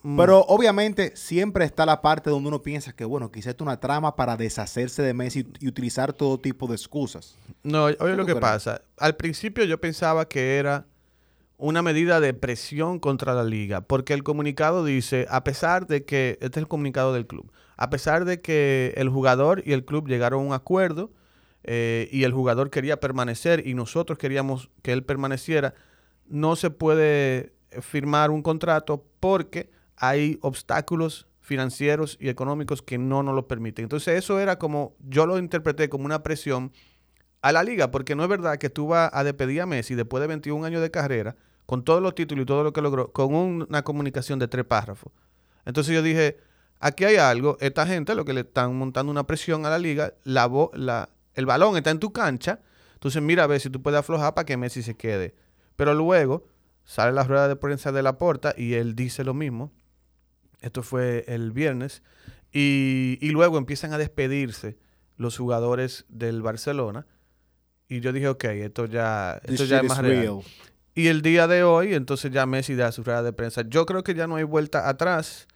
Mm, 0.05 0.17
Pero 0.17 0.41
obviamente 0.47 1.15
siempre 1.15 1.65
está 1.65 1.85
la 1.85 2.01
parte 2.01 2.29
donde 2.29 2.47
uno 2.47 2.61
piensa 2.61 2.93
que, 2.93 3.05
bueno, 3.05 3.31
quizás 3.31 3.55
es 3.55 3.61
una 3.61 3.79
trama 3.79 4.15
para 4.15 4.37
deshacerse 4.37 5.01
de 5.01 5.13
Messi 5.13 5.47
y 5.59 5.67
utilizar 5.67 6.13
todo 6.13 6.39
tipo 6.39 6.67
de 6.67 6.75
excusas. 6.75 7.35
No, 7.63 7.85
oye 7.85 8.15
lo 8.15 8.25
que 8.25 8.33
crees? 8.33 8.41
pasa. 8.41 8.81
Al 8.97 9.15
principio 9.15 9.63
yo 9.65 9.79
pensaba 9.79 10.27
que 10.27 10.57
era 10.57 10.85
una 11.57 11.81
medida 11.81 12.19
de 12.19 12.33
presión 12.33 12.99
contra 12.99 13.33
la 13.33 13.43
liga, 13.43 13.81
porque 13.81 14.13
el 14.13 14.23
comunicado 14.23 14.83
dice, 14.83 15.25
a 15.29 15.43
pesar 15.43 15.87
de 15.87 16.03
que, 16.03 16.37
este 16.41 16.59
es 16.59 16.63
el 16.63 16.67
comunicado 16.67 17.13
del 17.13 17.27
club, 17.27 17.51
a 17.77 17.89
pesar 17.89 18.25
de 18.25 18.41
que 18.41 18.93
el 18.97 19.09
jugador 19.09 19.63
y 19.65 19.73
el 19.73 19.85
club 19.85 20.07
llegaron 20.07 20.41
a 20.41 20.47
un 20.47 20.53
acuerdo 20.53 21.11
eh, 21.63 22.09
y 22.11 22.23
el 22.23 22.33
jugador 22.33 22.69
quería 22.69 22.99
permanecer 22.99 23.65
y 23.67 23.73
nosotros 23.73 24.17
queríamos 24.17 24.69
que 24.81 24.91
él 24.93 25.03
permaneciera, 25.03 25.73
no 26.27 26.55
se 26.55 26.69
puede 26.69 27.53
firmar 27.81 28.31
un 28.31 28.41
contrato 28.41 29.05
porque 29.19 29.69
hay 29.97 30.37
obstáculos 30.41 31.27
financieros 31.41 32.17
y 32.19 32.29
económicos 32.29 32.81
que 32.81 32.97
no 32.97 33.21
nos 33.23 33.35
lo 33.35 33.47
permiten. 33.47 33.83
Entonces 33.83 34.17
eso 34.17 34.39
era 34.39 34.57
como, 34.57 34.95
yo 34.99 35.25
lo 35.25 35.37
interpreté 35.37 35.89
como 35.89 36.05
una 36.05 36.23
presión 36.23 36.71
a 37.41 37.51
la 37.51 37.61
liga, 37.63 37.91
porque 37.91 38.15
no 38.15 38.23
es 38.23 38.29
verdad 38.29 38.57
que 38.57 38.69
tú 38.71 38.87
vas 38.87 39.11
a 39.13 39.23
despedir 39.23 39.61
a 39.61 39.65
Messi 39.67 39.93
después 39.93 40.21
de 40.21 40.27
21 40.27 40.65
años 40.65 40.81
de 40.81 40.89
carrera, 40.89 41.35
con 41.67 41.83
todos 41.83 42.01
los 42.01 42.15
títulos 42.15 42.43
y 42.43 42.45
todo 42.45 42.63
lo 42.63 42.73
que 42.73 42.81
logró, 42.81 43.11
con 43.11 43.33
un- 43.35 43.65
una 43.69 43.83
comunicación 43.83 44.39
de 44.39 44.47
tres 44.47 44.65
párrafos. 44.65 45.11
Entonces 45.65 45.93
yo 45.93 46.01
dije, 46.01 46.37
aquí 46.79 47.05
hay 47.05 47.17
algo, 47.17 47.57
esta 47.59 47.85
gente 47.85 48.15
lo 48.15 48.25
que 48.25 48.33
le 48.33 48.41
están 48.41 48.75
montando 48.75 49.11
una 49.11 49.27
presión 49.27 49.65
a 49.65 49.69
la 49.69 49.77
liga, 49.77 50.13
la, 50.23 51.09
el 51.35 51.45
balón 51.45 51.77
está 51.77 51.91
en 51.91 51.99
tu 51.99 52.11
cancha, 52.11 52.59
entonces 52.93 53.21
mira 53.21 53.43
a 53.43 53.47
ver 53.47 53.59
si 53.59 53.69
tú 53.69 53.81
puedes 53.81 53.99
aflojar 53.99 54.33
para 54.33 54.45
que 54.45 54.57
Messi 54.57 54.81
se 54.81 54.95
quede. 54.97 55.35
Pero 55.75 55.93
luego 55.93 56.47
sale 56.83 57.11
la 57.11 57.23
rueda 57.23 57.47
de 57.47 57.55
prensa 57.55 57.91
de 57.91 58.01
la 58.01 58.17
porta 58.17 58.55
y 58.57 58.73
él 58.73 58.95
dice 58.95 59.23
lo 59.23 59.33
mismo. 59.35 59.71
Esto 60.65 60.81
fue 60.81 61.23
el 61.27 61.51
viernes. 61.51 62.01
Y, 62.51 63.19
y 63.21 63.29
luego 63.29 63.59
empiezan 63.59 63.93
a 63.93 63.99
despedirse 63.99 64.79
los 65.15 65.37
jugadores 65.37 66.05
del 66.09 66.41
Barcelona. 66.41 67.05
Y 67.87 67.99
yo 67.99 68.11
dije, 68.11 68.27
ok, 68.29 68.45
esto 68.45 68.87
ya, 68.87 69.39
esto 69.43 69.65
ya 69.65 69.81
es 69.81 69.87
más 69.87 69.99
real. 69.99 70.21
real. 70.21 70.39
Y 70.95 71.07
el 71.09 71.21
día 71.21 71.45
de 71.47 71.63
hoy, 71.63 71.93
entonces 71.93 72.31
ya 72.31 72.47
Messi 72.47 72.73
da 72.73 72.91
su 72.91 73.03
rueda 73.03 73.21
de 73.21 73.31
prensa. 73.31 73.61
Yo 73.67 73.85
creo 73.85 74.03
que 74.03 74.15
ya 74.15 74.25
no 74.25 74.37
hay 74.37 74.43
vuelta 74.43 74.89
atrás. 74.89 75.47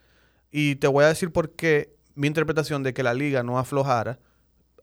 Y 0.52 0.76
te 0.76 0.86
voy 0.86 1.06
a 1.06 1.08
decir 1.08 1.32
por 1.32 1.56
qué 1.56 1.96
mi 2.14 2.28
interpretación 2.28 2.84
de 2.84 2.94
que 2.94 3.02
la 3.02 3.16
liga 3.16 3.42
no 3.42 3.58
aflojara. 3.58 4.20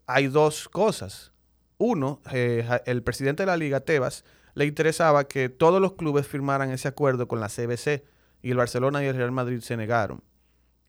Hay 0.06 0.26
dos 0.26 0.68
cosas. 0.68 1.30
Uno, 1.78 2.20
eh, 2.32 2.66
el 2.86 3.04
presidente 3.04 3.44
de 3.44 3.46
la 3.46 3.56
liga, 3.56 3.78
Tebas, 3.78 4.24
le 4.54 4.64
interesaba 4.64 5.28
que 5.28 5.50
todos 5.50 5.80
los 5.80 5.92
clubes 5.92 6.26
firmaran 6.26 6.72
ese 6.72 6.88
acuerdo 6.88 7.28
con 7.28 7.38
la 7.38 7.48
CBC. 7.48 8.02
Y 8.46 8.50
el 8.52 8.56
Barcelona 8.56 9.02
y 9.02 9.06
el 9.06 9.16
Real 9.16 9.32
Madrid 9.32 9.60
se 9.60 9.76
negaron. 9.76 10.22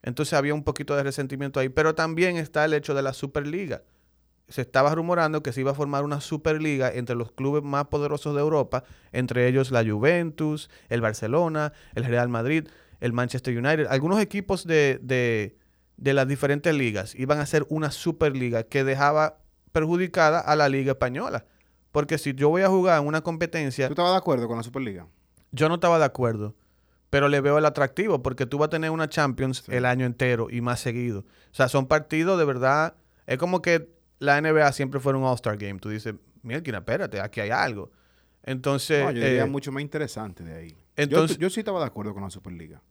Entonces 0.02 0.34
había 0.34 0.54
un 0.54 0.62
poquito 0.62 0.94
de 0.94 1.02
resentimiento 1.02 1.58
ahí. 1.58 1.68
Pero 1.68 1.94
también 1.94 2.36
está 2.36 2.64
el 2.64 2.72
hecho 2.74 2.94
de 2.94 3.02
la 3.02 3.12
Superliga 3.12 3.82
se 4.48 4.62
estaba 4.62 4.94
rumorando 4.94 5.42
que 5.42 5.52
se 5.52 5.60
iba 5.60 5.72
a 5.72 5.74
formar 5.74 6.04
una 6.04 6.20
superliga 6.20 6.90
entre 6.90 7.14
los 7.14 7.32
clubes 7.32 7.62
más 7.62 7.88
poderosos 7.88 8.34
de 8.34 8.40
Europa, 8.40 8.84
entre 9.12 9.46
ellos 9.46 9.70
la 9.70 9.84
Juventus, 9.84 10.70
el 10.88 11.00
Barcelona, 11.02 11.72
el 11.94 12.04
Real 12.04 12.28
Madrid, 12.28 12.66
el 13.00 13.12
Manchester 13.12 13.56
United. 13.56 13.86
Algunos 13.90 14.20
equipos 14.20 14.66
de, 14.66 15.00
de, 15.02 15.58
de 15.98 16.14
las 16.14 16.26
diferentes 16.26 16.74
ligas 16.74 17.14
iban 17.14 17.38
a 17.38 17.42
hacer 17.42 17.66
una 17.68 17.90
superliga 17.90 18.62
que 18.62 18.84
dejaba 18.84 19.38
perjudicada 19.72 20.40
a 20.40 20.56
la 20.56 20.68
liga 20.68 20.92
española. 20.92 21.44
Porque 21.92 22.16
si 22.16 22.34
yo 22.34 22.48
voy 22.48 22.62
a 22.62 22.68
jugar 22.68 23.00
en 23.02 23.06
una 23.06 23.20
competencia, 23.20 23.86
¿Tú 23.88 23.92
estabas 23.92 24.12
de 24.12 24.18
acuerdo 24.18 24.48
con 24.48 24.56
la 24.56 24.62
Superliga? 24.62 25.06
yo 25.52 25.68
no 25.68 25.74
estaba 25.76 25.98
de 25.98 26.04
acuerdo, 26.04 26.54
pero 27.10 27.28
le 27.28 27.40
veo 27.40 27.58
el 27.58 27.64
atractivo 27.66 28.22
porque 28.22 28.46
tú 28.46 28.58
vas 28.58 28.66
a 28.66 28.70
tener 28.70 28.90
una 28.90 29.08
Champions 29.08 29.62
Sí. 29.66 29.72
el 29.74 29.84
año 29.86 30.04
entero 30.06 30.48
y 30.50 30.60
más 30.60 30.80
seguido. 30.80 31.20
O 31.20 31.54
sea, 31.54 31.68
son 31.68 31.86
partidos 31.86 32.38
de 32.38 32.44
verdad. 32.44 32.94
Es 33.26 33.38
como 33.38 33.62
que 33.62 33.88
la 34.18 34.36
NBA 34.40 34.72
siempre 34.72 35.00
fuera 35.00 35.18
un 35.18 35.24
All-Star 35.24 35.56
Game. 35.56 35.78
Tú 35.78 35.88
dices, 35.90 36.14
mira, 36.42 36.60
espérate, 36.64 37.20
aquí 37.20 37.40
hay 37.40 37.50
algo. 37.50 37.90
Entonces, 38.42 39.04
No, 39.04 39.10
yo 39.10 39.22
diría 39.24 39.44
eh, 39.44 39.46
mucho 39.46 39.72
más 39.72 39.82
interesante 39.82 40.42
de 40.44 40.54
ahí. 40.54 40.70
Yo- 40.70 40.76
entonces- 40.96 41.38
yo, 41.38 41.50
sí 41.50 41.60
estaba 41.60 41.80
de 41.80 41.86
acuerdo 41.86 42.12
con 42.14 42.22
la 42.22 42.30
Superliga. 42.30 42.82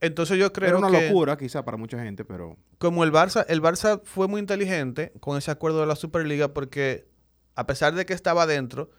entonces 0.00 0.36
yo 0.38 0.52
creo 0.52 0.68
Era 0.70 0.78
una 0.78 0.90
que 0.90 1.06
locura 1.08 1.36
quizá 1.38 1.64
para 1.64 1.76
mucha 1.78 2.02
gente, 2.02 2.24
pero 2.26 2.58
como 2.78 3.04
el 3.04 3.12
Barça, 3.12 3.46
el 3.48 3.62
Barça 3.62 4.02
fue 4.04 4.28
muy 4.28 4.38
inteligente 4.40 5.12
con 5.20 5.38
ese 5.38 5.50
acuerdo 5.50 5.80
de 5.80 5.86
la 5.86 5.96
Superliga 5.96 6.52
porque 6.52 7.06
a 7.54 7.66
pesar 7.66 7.94
de 7.94 8.04
que 8.04 8.12
estaba 8.12 8.46
dentro, 8.46 8.90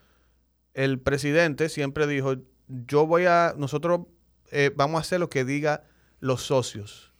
el 0.74 0.98
presidente 1.00 1.68
siempre 1.68 2.06
dijo, 2.08 2.34
yo 2.68 3.06
voy 3.06 3.26
a, 3.26 3.54
nosotros 3.56 4.00
eh, 4.50 4.70
vamos 4.74 4.98
a 4.98 5.00
hacer 5.02 5.20
lo 5.20 5.28
que 5.30 5.44
diga 5.44 5.84
los 6.20 6.42
socios. 6.42 7.12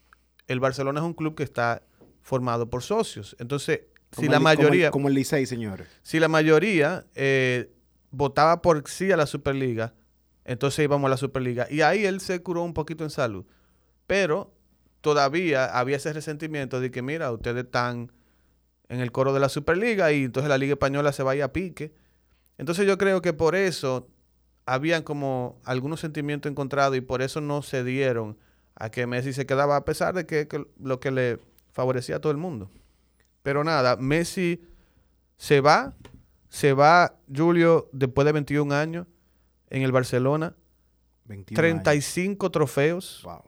El 0.47 0.61
Barcelona 0.61 1.01
es 1.01 1.07
un 1.07 1.15
club 1.15 1.35
que 1.35 1.43
está 1.43 1.83
formado 2.23 2.69
por 2.71 2.83
socios. 2.83 3.37
Entonces, 3.39 3.81
si 4.13 4.29
la 4.29 4.37
el- 4.37 4.43
como 4.43 4.49
el- 4.51 4.57
mayoría, 4.59 4.91
Como 4.91 5.09
el 5.09 5.15
Licey, 5.15 5.47
señores. 5.47 5.87
si 6.03 6.19
la 6.21 6.29
mayoría 6.29 7.07
eh, 7.15 7.73
votaba 8.11 8.63
por 8.63 8.89
sí 8.89 9.11
a 9.13 9.17
la 9.17 9.27
Superliga, 9.27 9.95
entonces 10.45 10.85
íbamos 10.85 11.07
a 11.09 11.11
la 11.11 11.17
Superliga. 11.17 11.67
Y 11.71 11.81
ahí 11.83 12.05
él 12.07 12.21
se 12.21 12.41
curó 12.43 12.63
un 12.63 12.73
poquito 12.75 13.05
en 13.05 13.11
salud. 13.11 13.45
Pero 14.07 14.55
todavía 15.01 15.67
había 15.67 15.97
ese 15.97 16.13
resentimiento 16.13 16.81
de 16.81 16.91
que, 16.91 17.03
mira, 17.03 17.31
ustedes 17.33 17.65
están 17.65 18.13
en 18.89 19.01
el 19.01 19.11
coro 19.13 19.33
de 19.33 19.41
la 19.41 19.49
Superliga 19.49 20.13
y 20.13 20.25
entonces 20.25 20.49
la 20.49 20.59
Liga 20.59 20.75
Española 20.75 21.13
se 21.13 21.23
vaya 21.25 21.47
a 21.47 21.53
pique. 21.53 21.93
Entonces 22.59 22.87
yo 22.87 22.97
creo 22.99 23.21
que 23.21 23.33
por 23.33 23.55
eso 23.57 24.09
habían 24.67 25.03
como 25.03 25.59
algunos 25.65 26.01
sentimientos 26.01 26.51
encontrados 26.51 26.97
y 26.97 27.01
por 27.01 27.23
eso 27.23 27.41
no 27.41 27.63
se 27.63 27.85
dieron 27.85 28.37
a 28.75 28.91
que 28.91 29.07
Messi 29.07 29.33
se 29.33 29.47
quedaba 29.47 29.77
a 29.77 29.85
pesar 29.85 30.15
de 30.15 30.27
que, 30.27 30.49
que 30.49 30.67
lo 30.79 31.01
que 31.01 31.11
le 31.11 31.39
favorecía 31.73 32.17
a 32.17 32.21
todo 32.21 32.33
el 32.33 32.39
mundo. 32.39 32.71
Pero 33.43 33.65
nada, 33.65 33.97
Messi 33.97 34.61
se 35.37 35.61
va, 35.61 35.95
se 36.49 36.73
va 36.73 37.15
Julio 37.35 37.89
después 37.93 38.27
de 38.27 38.33
21 38.33 38.75
años 38.75 39.07
en 39.71 39.83
el 39.83 39.93
Barcelona, 39.93 40.55
21 41.27 41.61
años. 41.61 41.83
35 41.83 42.51
trofeos, 42.51 43.23
Wow. 43.25 43.43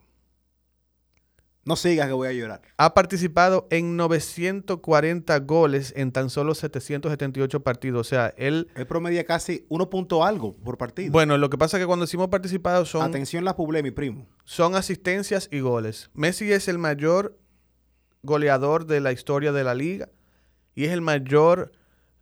No 1.68 1.76
sigas 1.76 2.06
que 2.06 2.14
voy 2.14 2.28
a 2.28 2.32
llorar. 2.32 2.62
ha 2.78 2.94
participado 2.94 3.66
en 3.70 3.96
940 3.98 5.38
goles 5.40 5.92
en 5.96 6.12
tan 6.12 6.30
solo 6.30 6.54
778 6.54 7.60
partidos. 7.62 8.00
O 8.06 8.08
sea, 8.08 8.32
él, 8.36 8.68
Él 8.74 8.86
promedia 8.86 9.24
casi 9.24 9.66
1 9.68 9.90
punto 9.90 10.24
algo 10.24 10.56
por 10.56 10.78
partido. 10.78 11.12
bueno, 11.12 11.36
lo 11.36 11.50
que 11.50 11.58
pasa 11.58 11.76
es 11.76 11.82
que 11.82 11.86
cuando 11.86 12.06
decimos 12.06 12.28
participado 12.28 12.84
son, 12.86 13.02
Atención 13.02 13.44
la 13.44 13.54
publé, 13.54 13.82
mi 13.82 13.90
primo. 13.90 14.26
son 14.44 14.74
asistencias 14.76 15.48
y 15.52 15.60
goles. 15.60 16.10
Messi 16.14 16.50
es 16.50 16.68
el 16.68 16.78
mayor 16.78 17.38
goleador 18.22 18.86
de 18.86 19.00
la 19.00 19.12
historia 19.12 19.52
de 19.52 19.62
la 19.64 19.74
liga 19.74 20.08
y 20.74 20.84
es 20.86 20.92
el 20.92 21.00
mayor 21.02 21.72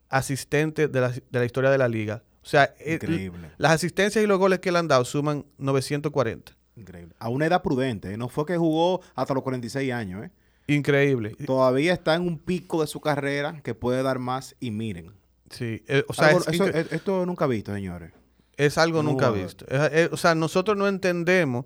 asistente 0.08 0.88
de 0.88 1.00
la, 1.00 1.10
de 1.10 1.22
la 1.38 1.44
historia 1.44 1.70
de 1.70 1.78
la 1.78 1.88
liga. 1.88 2.22
O 2.42 2.48
sea, 2.48 2.74
el- 2.80 2.94
Increíble. 2.94 3.50
las 3.58 3.72
asistencias 3.72 4.22
y 4.22 4.26
los 4.26 4.38
goles 4.38 4.60
que 4.60 4.70
le 4.72 4.78
han 4.78 4.88
dado 4.88 5.04
suman 5.04 5.44
940. 5.58 6.52
Increíble. 6.76 7.14
A 7.18 7.28
una 7.28 7.46
edad 7.46 7.62
prudente. 7.62 8.12
¿eh? 8.12 8.16
No 8.16 8.28
fue 8.28 8.46
que 8.46 8.56
jugó 8.56 9.00
hasta 9.14 9.34
los 9.34 9.42
46 9.42 9.92
años. 9.92 10.24
¿eh? 10.26 10.30
Increíble. 10.68 11.36
Todavía 11.46 11.92
está 11.92 12.14
en 12.14 12.22
un 12.22 12.38
pico 12.38 12.80
de 12.80 12.86
su 12.86 13.00
carrera 13.00 13.60
que 13.62 13.74
puede 13.74 14.02
dar 14.02 14.18
más 14.18 14.56
y 14.60 14.70
miren. 14.70 15.12
Sí, 15.50 15.82
eh, 15.86 16.04
o 16.08 16.12
sea, 16.12 16.28
Algo- 16.28 16.40
es, 16.40 16.48
eso- 16.48 16.66
incre- 16.66 16.74
es- 16.76 16.92
esto 16.92 17.24
nunca 17.24 17.46
visto, 17.46 17.72
señores. 17.72 18.12
es 18.56 18.78
algo 18.78 19.00
un 19.00 19.06
nunca 19.06 19.26
jugador. 19.28 19.44
visto. 19.46 19.66
Es- 19.68 19.92
es- 19.92 20.12
o 20.12 20.16
sea, 20.16 20.34
nosotros 20.34 20.76
no 20.76 20.88
entendemos 20.88 21.64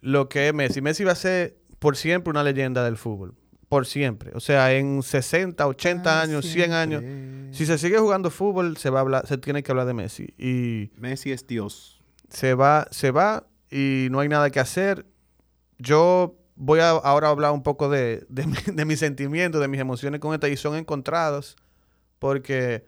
lo 0.00 0.28
que 0.28 0.48
es 0.48 0.54
Messi. 0.54 0.80
Messi 0.80 1.02
va 1.04 1.12
a 1.12 1.16
ser 1.16 1.56
por 1.80 1.96
siempre 1.96 2.30
una 2.30 2.42
leyenda 2.44 2.84
del 2.84 2.96
fútbol. 2.96 3.34
Por 3.68 3.84
siempre. 3.86 4.30
O 4.34 4.40
sea, 4.40 4.72
en 4.72 5.02
60, 5.02 5.66
80 5.66 6.22
años, 6.22 6.46
100 6.46 6.72
años. 6.72 7.02
Si 7.50 7.66
se 7.66 7.76
sigue 7.76 7.98
jugando 7.98 8.30
fútbol, 8.30 8.76
se 8.78 8.88
va 8.88 9.00
a 9.00 9.02
hablar, 9.02 9.26
se 9.26 9.36
tiene 9.36 9.62
que 9.62 9.72
hablar 9.72 9.86
de 9.86 9.94
Messi. 9.94 10.32
Y 10.38 10.90
Messi 10.96 11.32
es 11.32 11.46
Dios. 11.46 12.00
se 12.30 12.54
va, 12.54 12.86
se 12.90 13.10
va 13.10 13.46
y 13.70 14.08
no 14.10 14.20
hay 14.20 14.28
nada 14.28 14.50
que 14.50 14.60
hacer. 14.60 15.06
Yo 15.78 16.36
voy 16.56 16.80
a 16.80 16.90
ahora 16.90 17.28
hablar 17.28 17.52
un 17.52 17.62
poco 17.62 17.88
de, 17.88 18.26
de, 18.28 18.46
mi- 18.46 18.56
de 18.74 18.84
mis 18.84 18.98
sentimientos, 18.98 19.60
de 19.60 19.68
mis 19.68 19.80
emociones 19.80 20.20
con 20.20 20.34
esta 20.34 20.48
y 20.48 20.56
son 20.56 20.76
encontrados 20.76 21.56
porque 22.18 22.84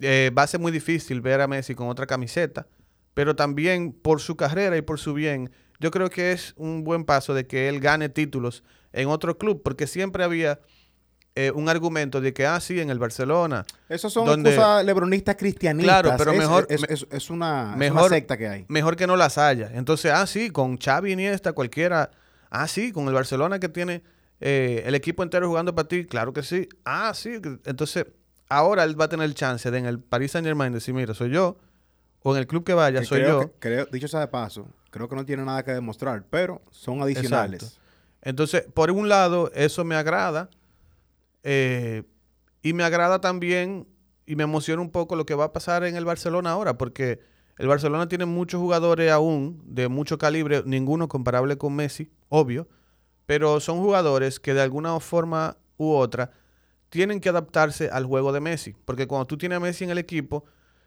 eh, 0.00 0.30
va 0.36 0.42
a 0.44 0.46
ser 0.46 0.60
muy 0.60 0.72
difícil 0.72 1.20
ver 1.20 1.40
a 1.40 1.48
Messi 1.48 1.74
con 1.74 1.88
otra 1.88 2.06
camiseta, 2.06 2.66
pero 3.14 3.36
también 3.36 3.92
por 3.92 4.20
su 4.20 4.36
carrera 4.36 4.76
y 4.76 4.82
por 4.82 4.98
su 4.98 5.12
bien, 5.14 5.50
yo 5.78 5.90
creo 5.90 6.08
que 6.10 6.32
es 6.32 6.54
un 6.56 6.84
buen 6.84 7.04
paso 7.04 7.34
de 7.34 7.46
que 7.46 7.68
él 7.68 7.80
gane 7.80 8.08
títulos 8.08 8.62
en 8.92 9.08
otro 9.08 9.36
club, 9.38 9.62
porque 9.62 9.86
siempre 9.86 10.24
había 10.24 10.60
eh, 11.36 11.52
un 11.54 11.68
argumento 11.68 12.20
de 12.20 12.32
que, 12.34 12.44
ah, 12.46 12.58
sí, 12.60 12.80
en 12.80 12.90
el 12.90 12.98
Barcelona, 12.98 13.64
Esos 13.88 14.12
son 14.12 14.26
Donde- 14.26 14.54
cosas 14.54 14.84
lebronistas 14.84 15.36
cristianistas. 15.36 16.02
Claro, 16.02 16.16
pero 16.18 16.32
Es- 16.32 16.38
mejor- 16.38 16.66
Es, 16.68 16.80
me- 16.82 16.94
es- 16.94 17.06
es 17.10 17.30
una, 17.30 17.74
mejor- 17.76 18.10
secta 18.10 18.36
que 18.36 18.48
hay. 18.48 18.64
mejor 18.68 18.96
que 18.96 19.06
no 19.06 19.16
las 19.16 19.38
haya. 19.38 19.70
Entonces, 19.74 20.10
ah, 20.12 20.26
sí, 20.26 20.50
con 20.50 20.76
Xavi 20.78 21.12
Iniesta, 21.12 21.52
cualquiera. 21.52 22.10
Ah, 22.50 22.66
sí, 22.66 22.90
con 22.92 23.06
el 23.08 23.14
Barcelona 23.14 23.58
que 23.60 23.68
tiene 23.68 24.02
eh, 24.42 24.82
el 24.86 24.94
equipo 24.94 25.22
entero 25.22 25.46
jugando 25.48 25.74
para 25.74 25.86
ti. 25.86 26.06
Claro 26.06 26.32
que 26.32 26.42
sí. 26.42 26.66
Ah, 26.84 27.12
sí. 27.14 27.40
Entonces, 27.66 28.06
ahora 28.48 28.84
él 28.84 28.98
va 28.98 29.04
a 29.04 29.08
tener 29.08 29.26
el 29.26 29.34
chance 29.34 29.70
de 29.70 29.78
en 29.78 29.84
el 29.86 30.00
Paris 30.00 30.32
Saint 30.32 30.46
Germain 30.46 30.72
decir, 30.72 30.94
mira, 30.94 31.12
soy 31.14 31.30
yo. 31.30 31.58
O 32.22 32.32
en 32.34 32.40
el 32.40 32.46
club 32.46 32.64
que 32.64 32.72
vaya, 32.74 33.00
Que 33.00 33.06
soy 33.06 33.20
creo 33.20 33.42
yo. 33.42 33.50
que- 33.52 33.58
creo- 33.60 33.86
dicho 33.92 34.08
sea 34.08 34.20
de 34.20 34.28
paso, 34.28 34.66
creo 34.90 35.08
que 35.08 35.14
no 35.16 35.24
tiene 35.26 35.44
nada 35.44 35.62
que 35.62 35.72
demostrar, 35.72 36.24
pero 36.30 36.60
son 36.70 37.02
adicionales. 37.02 37.62
Exacto. 37.62 37.80
Entonces, 38.22 38.64
por 38.74 38.90
un 38.90 39.08
lado, 39.08 39.50
eso 39.54 39.84
me 39.84 39.94
agrada. 39.94 40.48
Eh, 41.42 42.04
y 42.62 42.72
me 42.72 42.84
agrada 42.84 43.20
también 43.20 43.86
y 44.26 44.36
me 44.36 44.44
emociona 44.44 44.82
un 44.82 44.90
poco 44.90 45.16
lo 45.16 45.26
que 45.26 45.34
va 45.34 45.46
a 45.46 45.52
pasar 45.52 45.84
en 45.84 45.96
el 45.96 46.04
Barcelona 46.04 46.52
ahora, 46.52 46.78
porque 46.78 47.20
el 47.58 47.66
Barcelona 47.66 48.08
tiene 48.08 48.26
muchos 48.26 48.60
jugadores 48.60 49.10
aún 49.10 49.62
de 49.66 49.88
mucho 49.88 50.18
calibre, 50.18 50.62
ninguno 50.64 51.08
comparable 51.08 51.58
con 51.58 51.74
Messi, 51.74 52.10
obvio, 52.28 52.68
pero 53.26 53.60
son 53.60 53.80
jugadores 53.80 54.40
que 54.40 54.54
de 54.54 54.62
alguna 54.62 54.98
forma 55.00 55.56
u 55.76 55.92
otra 55.92 56.30
tienen 56.88 57.20
que 57.20 57.28
adaptarse 57.28 57.88
al 57.90 58.04
juego 58.04 58.32
de 58.32 58.40
Messi, 58.40 58.74
porque 58.84 59.06
cuando 59.06 59.26
tú 59.26 59.38
tienes 59.38 59.56
a 59.56 59.60
Messi 59.60 59.84
en 59.84 59.90
el 59.90 59.98
equipo, 59.98 60.44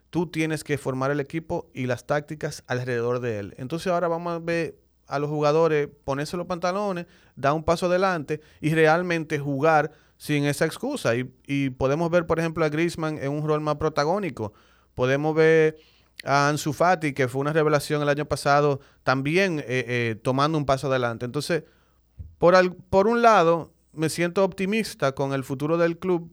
tú 0.09 0.27
tienes 0.27 0.63
que 0.63 0.77
formar 0.77 1.11
el 1.11 1.19
equipo 1.19 1.71
y 1.73 1.85
las 1.85 2.05
tácticas 2.05 2.63
alrededor 2.67 3.19
de 3.19 3.39
él. 3.39 3.55
Entonces 3.57 3.91
ahora 3.91 4.07
vamos 4.07 4.33
a 4.33 4.39
ver 4.39 4.77
a 5.07 5.19
los 5.19 5.29
jugadores 5.29 5.89
ponerse 6.03 6.37
los 6.37 6.45
pantalones, 6.45 7.07
dar 7.35 7.53
un 7.53 7.63
paso 7.63 7.87
adelante 7.87 8.41
y 8.61 8.73
realmente 8.73 9.39
jugar 9.39 9.91
sin 10.23 10.45
esa 10.45 10.63
excusa. 10.65 11.17
Y, 11.17 11.29
y 11.45 11.69
podemos 11.71 12.09
ver, 12.09 12.25
por 12.25 12.39
ejemplo, 12.39 12.63
a 12.63 12.69
Griezmann 12.69 13.17
en 13.17 13.29
un 13.29 13.45
rol 13.45 13.59
más 13.59 13.75
protagónico. 13.75 14.53
Podemos 14.95 15.35
ver 15.35 15.75
a 16.23 16.47
Ansu 16.47 16.71
Fati, 16.71 17.11
que 17.13 17.27
fue 17.27 17.41
una 17.41 17.51
revelación 17.51 18.01
el 18.01 18.07
año 18.07 18.23
pasado, 18.23 18.79
también 19.03 19.59
eh, 19.59 19.65
eh, 19.67 20.15
tomando 20.23 20.57
un 20.57 20.65
paso 20.65 20.87
adelante. 20.87 21.25
Entonces, 21.25 21.63
por, 22.37 22.55
al- 22.55 22.73
por 22.73 23.07
un 23.07 23.21
lado, 23.21 23.73
me 23.91 24.07
siento 24.07 24.45
optimista 24.45 25.11
con 25.13 25.33
el 25.33 25.43
futuro 25.43 25.77
del 25.77 25.97
club. 25.97 26.31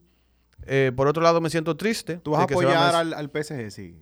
Eh, 0.66 0.92
por 0.94 1.08
otro 1.08 1.20
lado, 1.24 1.40
me 1.40 1.50
siento 1.50 1.76
triste. 1.76 2.18
¿Tú 2.18 2.30
vas 2.30 2.42
a 2.42 2.46
va 2.46 2.52
apoyar 2.52 2.94
al, 2.94 3.12
al 3.12 3.28
PSG? 3.30 3.70
Sí. 3.72 3.96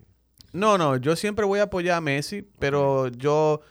No, 0.53 0.77
no, 0.77 0.97
yo 0.97 1.15
siempre 1.15 1.45
voy 1.45 1.59
a 1.61 1.63
apoyar 1.63 1.97
a 1.97 2.01
Messi, 2.01 2.47
pero 2.59 3.07
yo, 3.07 3.61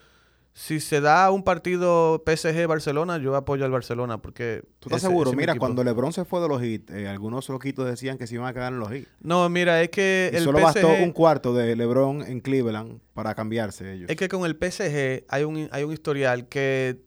si 0.59 0.81
se 0.81 1.01
da 1.01 1.31
un 1.31 1.45
partido 1.45 2.25
PSG-Barcelona, 2.25 3.19
yo 3.19 3.37
apoyo 3.37 3.65
al 3.65 3.71
Barcelona 3.71 4.19
porque... 4.19 4.63
¿Tú 4.81 4.89
estás 4.89 4.99
ese- 5.03 5.07
seguro? 5.07 5.31
ese 5.31 5.37
Mira, 5.37 5.55
cuando 5.55 5.85
LeBron 5.85 6.13
se 6.13 6.25
fue 6.25 6.41
de 6.41 6.49
los 6.49 6.61
Heat, 6.61 6.91
eh, 6.91 7.07
algunos 7.07 7.49
loquitos 7.49 7.87
decían 7.87 8.19
que 8.19 8.27
se 8.27 8.35
iban 8.35 8.49
a 8.49 8.53
quedar 8.53 8.73
en 8.73 8.81
los 8.81 8.91
Heat. 8.91 9.05
No, 9.21 9.49
mira, 9.49 9.81
es 9.81 9.91
que 9.91 10.31
Y 10.33 10.37
el 10.37 10.43
solo 10.43 10.59
PSG... 10.59 10.65
bastó 10.65 10.89
un 10.95 11.13
cuarto 11.13 11.55
de 11.55 11.77
LeBron 11.77 12.23
en 12.23 12.41
Cleveland 12.41 12.99
para 13.15 13.37
cambiarse 13.37 13.93
ellos. 13.93 14.11
Es 14.11 14.17
que 14.17 14.29
con 14.29 14.45
el 14.47 14.57
PSG 14.57 15.25
hay 15.29 15.45
un, 15.45 15.69
hay 15.71 15.85
un 15.85 15.93
historial 15.93 16.49
que, 16.49 16.99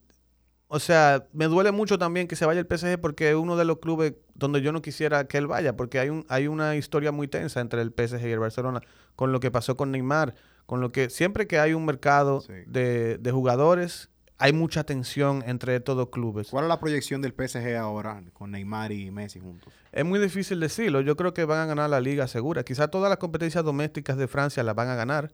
o 0.69 0.79
sea, 0.79 1.25
me 1.33 1.45
duele 1.47 1.73
mucho 1.73 1.97
también 1.97 2.29
que 2.29 2.37
se 2.37 2.45
vaya 2.45 2.61
el 2.61 2.67
PSG 2.67 3.01
porque 3.01 3.31
es 3.31 3.35
uno 3.35 3.57
de 3.57 3.65
los 3.65 3.79
clubes 3.79 4.13
donde 4.33 4.61
yo 4.61 4.71
no 4.71 4.81
quisiera 4.81 5.25
que 5.27 5.37
él 5.37 5.47
vaya, 5.47 5.75
porque 5.75 5.99
hay, 5.99 6.07
un, 6.09 6.25
hay 6.29 6.47
una 6.47 6.77
historia 6.77 7.11
muy 7.11 7.27
tensa 7.27 7.59
entre 7.59 7.81
el 7.81 7.91
PSG 7.91 8.27
y 8.27 8.31
el 8.31 8.39
Barcelona, 8.39 8.81
con 9.17 9.33
lo 9.33 9.41
que 9.41 9.51
pasó 9.51 9.75
con 9.75 9.91
Neymar, 9.91 10.35
con 10.71 10.79
lo 10.79 10.93
que 10.93 11.09
siempre 11.09 11.47
que 11.47 11.59
hay 11.59 11.73
un 11.73 11.83
mercado 11.83 12.39
Sí. 12.39 12.53
de, 12.65 13.17
de 13.17 13.31
jugadores, 13.33 14.09
hay 14.37 14.53
mucha 14.53 14.85
tensión 14.85 15.43
entre 15.45 15.75
estos 15.75 15.97
dos 15.97 16.07
clubes. 16.11 16.47
¿Cuál 16.49 16.63
es 16.63 16.69
la 16.69 16.79
proyección 16.79 17.21
del 17.21 17.33
PSG 17.33 17.75
ahora 17.75 18.23
con 18.31 18.51
Neymar 18.51 18.93
y 18.93 19.11
Messi 19.11 19.41
juntos? 19.41 19.73
Es 19.91 20.05
muy 20.05 20.17
difícil 20.17 20.61
decirlo. 20.61 21.01
Yo 21.01 21.17
creo 21.17 21.33
que 21.33 21.43
van 21.43 21.59
a 21.59 21.65
ganar 21.65 21.89
la 21.89 21.99
liga 21.99 22.25
segura. 22.29 22.63
Quizá 22.63 22.87
todas 22.87 23.09
las 23.09 23.17
competencias 23.17 23.65
domésticas 23.65 24.15
de 24.15 24.29
Francia 24.29 24.63
las 24.63 24.73
van 24.73 24.87
a 24.87 24.95
ganar. 24.95 25.33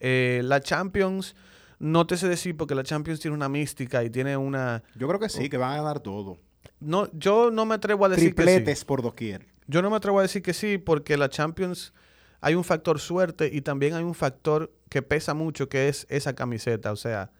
Eh, 0.00 0.40
la 0.42 0.60
Champions, 0.60 1.36
no 1.78 2.06
te 2.06 2.16
sé 2.16 2.26
decir 2.26 2.56
porque 2.56 2.74
la 2.74 2.82
Champions 2.82 3.20
tiene 3.20 3.34
una 3.36 3.50
mística 3.50 4.04
y 4.04 4.08
tiene 4.08 4.38
una... 4.38 4.82
Yo 4.94 5.06
creo 5.06 5.20
que 5.20 5.28
sí, 5.28 5.50
que 5.50 5.58
van 5.58 5.72
a 5.72 5.76
ganar 5.82 6.00
todo. 6.00 6.38
No, 6.80 7.10
yo 7.12 7.50
no 7.50 7.66
me 7.66 7.74
atrevo 7.74 8.06
a 8.06 8.08
decir 8.08 8.34
que 8.34 8.42
Tripletes 8.42 8.78
sí. 8.78 8.84
por 8.86 9.02
doquier. 9.02 9.48
Yo 9.66 9.82
no 9.82 9.90
me 9.90 9.96
atrevo 9.96 10.18
a 10.18 10.22
decir 10.22 10.40
que 10.40 10.54
sí 10.54 10.78
porque 10.78 11.18
la 11.18 11.28
Champions 11.28 11.92
hay 12.40 12.54
un 12.54 12.64
factor 12.64 13.00
suerte 13.00 13.50
y 13.52 13.62
también 13.62 13.94
hay 13.94 14.04
un 14.04 14.14
factor 14.14 14.72
que 14.88 15.02
pesa 15.02 15.34
mucho 15.34 15.68
que 15.68 15.88
es 15.88 16.06
esa 16.08 16.34
camiseta. 16.34 16.92
O 16.92 16.96
sea, 16.96 17.30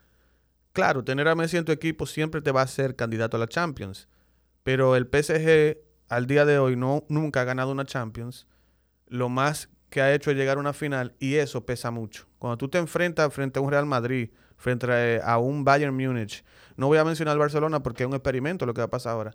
claro, 0.72 1.04
tener 1.04 1.28
a 1.28 1.34
Messi 1.34 1.56
en 1.56 1.64
tu 1.64 1.72
equipo 1.72 2.06
siempre 2.06 2.40
te 2.40 2.52
va 2.52 2.60
a 2.60 2.64
hacer 2.64 2.96
candidato 2.96 3.36
a 3.36 3.40
la 3.40 3.46
Champions. 3.46 4.08
Pero 4.62 4.96
el 4.96 5.06
PSG 5.06 5.78
al 6.08 6.26
día 6.26 6.44
de 6.44 6.58
hoy 6.58 6.76
no, 6.76 7.04
nunca 7.08 7.42
ha 7.42 7.44
ganado 7.44 7.72
una 7.72 7.84
Champions. 7.84 8.46
Lo 9.06 9.28
más 9.28 9.68
que 9.90 10.00
ha 10.00 10.12
hecho 10.12 10.30
es 10.30 10.36
llegar 10.36 10.56
a 10.56 10.60
una 10.60 10.72
final 10.72 11.14
y 11.18 11.36
eso 11.36 11.64
pesa 11.64 11.90
mucho. 11.90 12.26
Cuando 12.38 12.58
tú 12.58 12.68
te 12.68 12.78
enfrentas 12.78 13.32
frente 13.32 13.58
a 13.58 13.62
un 13.62 13.70
Real 13.70 13.86
Madrid, 13.86 14.30
frente 14.56 15.20
a, 15.20 15.24
a 15.24 15.38
un 15.38 15.64
Bayern 15.64 15.94
Múnich, 15.94 16.44
no 16.76 16.88
voy 16.88 16.98
a 16.98 17.04
mencionar 17.04 17.38
Barcelona 17.38 17.82
porque 17.82 18.02
es 18.02 18.08
un 18.08 18.14
experimento 18.14 18.66
lo 18.66 18.74
que 18.74 18.80
va 18.80 18.86
a 18.86 18.90
pasar 18.90 19.12
ahora. 19.12 19.34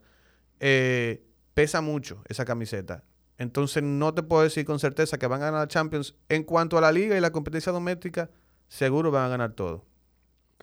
Eh, 0.59 1.23
pesa 1.53 1.81
mucho 1.81 2.21
esa 2.27 2.45
camiseta. 2.45 3.03
Entonces 3.41 3.81
no 3.81 4.13
te 4.13 4.21
puedo 4.21 4.43
decir 4.43 4.65
con 4.65 4.77
certeza 4.79 5.17
que 5.17 5.25
van 5.25 5.41
a 5.41 5.49
ganar 5.49 5.67
Champions. 5.67 6.13
En 6.29 6.43
cuanto 6.43 6.77
a 6.77 6.81
la 6.81 6.91
liga 6.91 7.17
y 7.17 7.21
la 7.21 7.31
competencia 7.31 7.71
doméstica, 7.71 8.29
seguro 8.67 9.09
van 9.09 9.25
a 9.25 9.29
ganar 9.29 9.53
todo. 9.53 9.83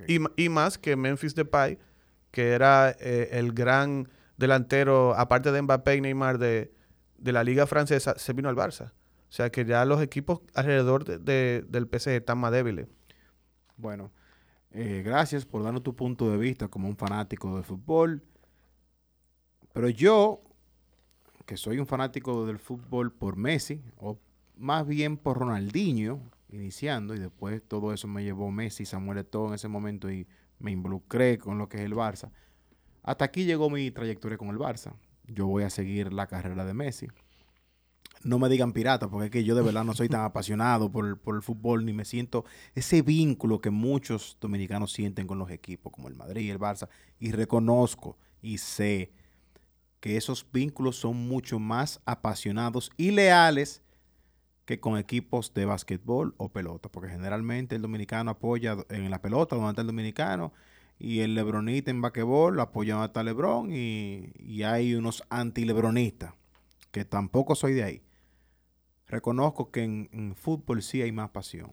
Y, 0.06 0.48
más 0.48 0.78
que 0.78 0.94
Memphis 0.94 1.34
Depay, 1.34 1.78
que 2.30 2.52
era 2.52 2.90
eh, 3.00 3.30
el 3.32 3.52
gran 3.52 4.08
delantero, 4.36 5.12
aparte 5.16 5.50
de 5.50 5.60
Mbappé 5.60 5.96
y 5.96 6.00
Neymar, 6.02 6.38
de, 6.38 6.72
de 7.16 7.32
la 7.32 7.42
liga 7.42 7.66
francesa, 7.66 8.14
se 8.16 8.32
vino 8.32 8.48
al 8.48 8.54
Barça. 8.54 8.92
O 8.92 9.32
sea 9.32 9.50
que 9.50 9.64
ya 9.64 9.84
los 9.84 10.00
equipos 10.00 10.40
alrededor 10.54 11.04
de- 11.04 11.18
de- 11.18 11.64
del 11.68 11.88
PSG 11.88 12.10
están 12.10 12.38
más 12.38 12.52
débiles. 12.52 12.86
Bueno, 13.76 14.12
eh, 14.70 15.02
gracias 15.04 15.44
por 15.44 15.64
darnos 15.64 15.82
tu 15.82 15.96
punto 15.96 16.30
de 16.30 16.36
vista 16.36 16.68
como 16.68 16.86
un 16.88 16.96
fanático 16.96 17.56
de 17.56 17.64
fútbol. 17.64 18.22
Pero 19.72 19.88
yo, 19.88 20.42
que 21.48 21.56
soy 21.56 21.78
un 21.78 21.86
fanático 21.86 22.44
del 22.44 22.58
fútbol 22.58 23.10
por 23.10 23.36
Messi, 23.36 23.80
o 23.96 24.18
más 24.58 24.86
bien 24.86 25.16
por 25.16 25.38
Ronaldinho, 25.38 26.20
iniciando, 26.52 27.14
y 27.14 27.18
después 27.18 27.62
todo 27.66 27.94
eso 27.94 28.06
me 28.06 28.22
llevó 28.22 28.50
Messi, 28.50 28.84
Samuel 28.84 29.16
Eto'o 29.20 29.48
en 29.48 29.54
ese 29.54 29.66
momento 29.66 30.10
y 30.12 30.26
me 30.58 30.72
involucré 30.72 31.38
con 31.38 31.56
lo 31.56 31.66
que 31.66 31.78
es 31.78 31.84
el 31.84 31.94
Barça. 31.94 32.30
Hasta 33.02 33.24
aquí 33.24 33.46
llegó 33.46 33.70
mi 33.70 33.90
trayectoria 33.90 34.36
con 34.36 34.48
el 34.48 34.58
Barça. 34.58 34.92
Yo 35.26 35.46
voy 35.46 35.62
a 35.62 35.70
seguir 35.70 36.12
la 36.12 36.26
carrera 36.26 36.66
de 36.66 36.74
Messi. 36.74 37.06
No 38.24 38.38
me 38.38 38.50
digan 38.50 38.74
pirata, 38.74 39.08
porque 39.08 39.26
es 39.26 39.30
que 39.30 39.44
yo 39.44 39.54
de 39.54 39.62
verdad 39.62 39.84
no 39.84 39.94
soy 39.94 40.10
tan 40.10 40.20
apasionado 40.26 40.92
por, 40.92 41.06
el- 41.06 41.16
por 41.16 41.34
el 41.34 41.40
fútbol, 41.42 41.86
ni 41.86 41.94
me 41.94 42.04
siento 42.04 42.44
ese 42.74 43.00
vínculo 43.00 43.62
que 43.62 43.70
muchos 43.70 44.36
dominicanos 44.38 44.92
sienten 44.92 45.26
con 45.26 45.38
los 45.38 45.50
equipos, 45.50 45.92
como 45.94 46.08
el 46.08 46.14
Madrid 46.14 46.42
y 46.42 46.50
el 46.50 46.58
Barça, 46.58 46.90
y 47.18 47.32
reconozco 47.32 48.18
y 48.42 48.58
sé 48.58 49.12
que 50.00 50.16
esos 50.16 50.46
vínculos 50.52 50.96
son 50.96 51.16
mucho 51.16 51.58
más 51.58 52.00
apasionados 52.04 52.90
y 52.96 53.10
leales 53.10 53.82
que 54.64 54.80
con 54.80 54.98
equipos 54.98 55.54
de 55.54 55.64
básquetbol 55.64 56.34
o 56.36 56.50
pelota, 56.50 56.88
porque 56.90 57.08
generalmente 57.08 57.74
el 57.74 57.82
dominicano 57.82 58.32
apoya 58.32 58.76
en 58.90 59.10
la 59.10 59.22
pelota 59.22 59.56
donde 59.56 59.70
está 59.70 59.80
el 59.80 59.86
dominicano 59.86 60.52
y 60.98 61.20
el 61.20 61.34
lebronista 61.34 61.90
en 61.90 62.02
basquetbol 62.02 62.58
apoya 62.60 62.94
donde 62.94 63.06
está 63.06 63.22
Lebron 63.22 63.70
y, 63.72 64.62
hay 64.64 64.94
unos 64.94 65.22
anti-lebronistas, 65.30 66.34
que 66.90 67.04
tampoco 67.04 67.54
soy 67.54 67.74
de 67.74 67.84
ahí. 67.84 68.02
Reconozco 69.06 69.70
que 69.70 69.84
en, 69.84 70.08
en 70.12 70.34
fútbol 70.34 70.82
sí 70.82 71.00
hay 71.00 71.12
más 71.12 71.30
pasión. 71.30 71.70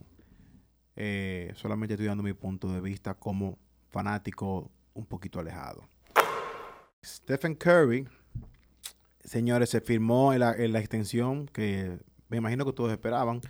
Eh, 0.95 1.51
solamente 1.55 1.95
estoy 1.95 2.07
dando 2.07 2.23
mi 2.23 2.33
punto 2.33 2.71
de 2.71 2.79
vista 2.79 3.15
como 3.15 3.57
fanático 3.89 4.71
un 4.93 5.05
poquito 5.05 5.39
alejado. 5.39 5.89
Stephen 7.05 7.55
Curry, 7.55 8.07
señores, 9.23 9.69
se 9.69 9.79
firmó 9.79 10.33
en 10.33 10.39
la, 10.39 10.53
en 10.53 10.73
la 10.73 10.79
extensión 10.79 11.47
que 11.47 11.99
me 12.29 12.37
imagino 12.37 12.65
que 12.65 12.73
todos 12.73 12.91
esperaban. 12.91 13.41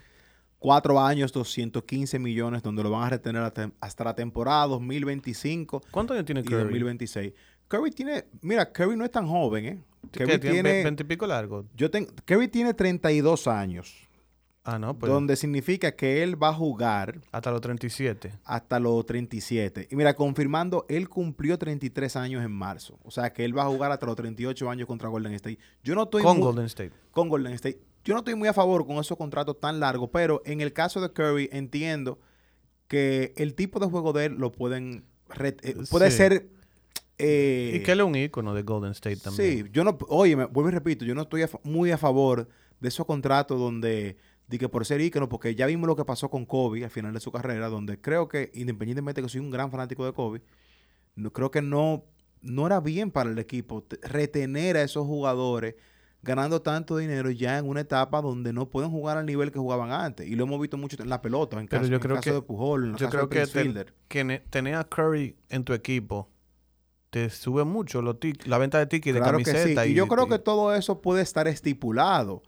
Cuatro 0.59 0.99
años, 0.99 1.31
215 1.31 2.17
millones, 2.19 2.63
donde 2.63 2.83
lo 2.83 2.89
van 2.89 3.03
a 3.03 3.09
retener 3.09 3.43
hasta, 3.43 3.71
hasta 3.79 4.03
la 4.03 4.15
temporada 4.15 4.67
2025 4.67 5.83
¿Cuántos 5.91 6.15
años 6.15 6.25
tiene 6.25 6.41
y 6.41 6.43
Curry? 6.43 6.63
2026. 6.63 7.33
Curry 7.67 7.91
tiene, 7.91 8.25
mira, 8.41 8.71
Curry 8.71 8.95
no 8.95 9.05
es 9.05 9.11
tan 9.11 9.27
joven, 9.27 9.65
¿eh? 9.65 9.83
¿Qué, 10.11 10.19
Curry 10.25 10.39
tiene 10.39 10.53
tiene, 10.61 10.83
20 10.83 11.03
y 11.03 11.05
pico 11.05 11.27
largo? 11.27 11.65
yo 11.75 11.89
tengo, 11.89 12.11
Curry 12.25 12.47
tiene 12.47 12.73
32 12.73 13.47
años, 13.47 14.04
Ah, 14.67 14.79
no, 14.79 14.97
pues 14.97 15.11
donde 15.11 15.35
significa 15.35 15.91
que 15.95 16.23
él 16.23 16.41
va 16.41 16.49
a 16.49 16.53
jugar 16.53 17.21
hasta 17.31 17.51
los 17.51 17.61
37. 17.61 18.31
hasta 18.43 18.79
los 18.79 19.05
37. 19.05 19.87
Y 19.91 19.95
mira, 19.95 20.15
confirmando, 20.15 20.85
él 20.89 21.07
cumplió 21.07 21.57
33 21.59 22.15
años 22.15 22.43
en 22.43 22.51
marzo. 22.51 22.97
O 23.03 23.11
sea, 23.11 23.31
que 23.31 23.45
él 23.45 23.55
va 23.57 23.63
a 23.63 23.67
jugar 23.67 23.91
hasta 23.91 24.05
los 24.07 24.15
38 24.15 24.67
años 24.69 24.87
contra 24.87 25.07
Golden 25.09 25.33
State. 25.33 25.59
Yo 25.83 25.93
no 25.93 26.03
estoy 26.03 26.23
Con 26.23 26.37
muy- 26.37 26.45
Golden 26.47 26.65
State. 26.65 26.91
con 27.11 27.29
Golden 27.29 27.53
State. 27.53 27.79
Yo 28.03 28.13
no 28.15 28.19
estoy 28.19 28.35
muy 28.35 28.47
a 28.47 28.53
favor 28.53 28.85
con 28.87 28.97
esos 28.97 29.17
contratos 29.17 29.59
tan 29.59 29.79
largos, 29.79 30.09
pero 30.11 30.41
en 30.45 30.61
el 30.61 30.73
caso 30.73 30.99
de 30.99 31.11
Curry 31.13 31.49
entiendo 31.51 32.19
que 32.87 33.33
el 33.37 33.55
tipo 33.55 33.79
de 33.79 33.85
juego 33.87 34.13
de 34.13 34.25
él 34.25 34.33
lo 34.37 34.51
pueden... 34.51 35.05
re- 35.29 35.57
eh, 35.63 35.75
puede 35.89 36.09
Sí. 36.11 36.17
ser... 36.17 36.49
eh, 37.17 37.73
y 37.75 37.83
que 37.83 37.91
él 37.93 37.99
es 37.99 38.05
un 38.05 38.15
ícono 38.15 38.53
de 38.53 38.63
Golden 38.63 38.91
State 38.91 39.17
también. 39.17 39.65
Sí, 39.65 39.69
yo 39.71 39.83
no, 39.83 39.97
oye, 40.09 40.35
me 40.35 40.45
vuelvo 40.45 40.69
y 40.69 40.73
repito, 40.73 41.05
yo 41.05 41.15
no 41.15 41.21
estoy 41.23 41.43
a 41.43 41.49
muy 41.63 41.91
a 41.91 41.97
favor 41.97 42.47
de 42.79 42.87
esos 42.89 43.05
contratos 43.05 43.59
donde, 43.59 44.17
di 44.47 44.57
que 44.57 44.69
por 44.69 44.85
ser 44.85 45.01
ícono, 45.01 45.27
porque 45.29 45.55
ya 45.55 45.65
vimos 45.65 45.87
lo 45.87 45.95
que 45.95 46.05
pasó 46.05 46.29
con 46.29 46.45
Kobe 46.45 46.83
al 46.83 46.89
final 46.91 47.13
de 47.13 47.19
su 47.19 47.31
carrera, 47.31 47.67
donde 47.69 47.99
creo 47.99 48.27
que, 48.27 48.51
independientemente 48.53 49.21
de 49.21 49.25
que 49.25 49.29
soy 49.31 49.41
un 49.41 49.49
gran 49.51 49.71
fanático 49.71 50.05
de 50.05 50.13
Kobe, 50.13 50.41
no, 51.15 51.31
creo 51.31 51.49
que 51.51 51.61
no, 51.61 52.03
no 52.41 52.67
era 52.67 52.79
bien 52.79 53.09
para 53.11 53.29
el 53.31 53.39
equipo 53.39 53.81
te- 53.83 53.97
retener 54.07 54.77
a 54.77 54.83
esos 54.83 55.05
jugadores 55.07 55.75
ganando 56.21 56.61
tanto 56.61 56.97
dinero 56.97 57.29
ya 57.29 57.57
en 57.59 57.67
una 57.67 57.81
etapa 57.81 58.19
donde 58.21 58.51
no 58.51 58.69
pueden 58.69 58.89
jugar 58.89 59.17
al 59.17 59.25
nivel 59.27 59.51
que 59.51 59.59
jugaban 59.59 59.91
antes. 59.91 60.27
Y 60.27 60.35
lo 60.35 60.43
hemos 60.45 60.59
visto 60.59 60.75
mucho 60.75 61.01
en 61.01 61.07
la 61.09 61.21
pelota, 61.21 61.59
en 61.59 61.67
Pero 61.67 61.81
caso, 61.81 61.89
yo 61.91 61.95
en 61.97 62.01
creo 62.01 62.15
caso 62.15 62.29
que- 62.29 62.33
de 62.35 62.41
Pujol, 62.41 62.83
en 62.85 62.91
Yo 62.91 62.97
caso 62.97 63.09
creo 63.11 63.27
de 63.27 63.29
que, 63.29 63.47
ten- 63.47 63.85
que 64.07 64.39
tener 64.49 64.75
a 64.75 64.83
Curry 64.83 65.35
en 65.49 65.63
tu 65.63 65.73
equipo 65.73 66.29
te 67.11 67.29
sube 67.29 67.63
mucho 67.63 68.01
los 68.01 68.17
la 68.45 68.57
venta 68.57 68.77
de 68.79 68.87
tickets 68.87 69.13
de 69.13 69.21
Claro 69.21 69.37
que 69.37 69.45
sí. 69.45 69.51
camiseta. 69.51 69.85
Y 69.85 69.93
yo 69.93 70.07
creo 70.07 70.27
que 70.27 70.39
todo 70.39 70.75
eso 70.75 70.99
puede 71.01 71.21
estar 71.21 71.47
estipulado. 71.47 72.41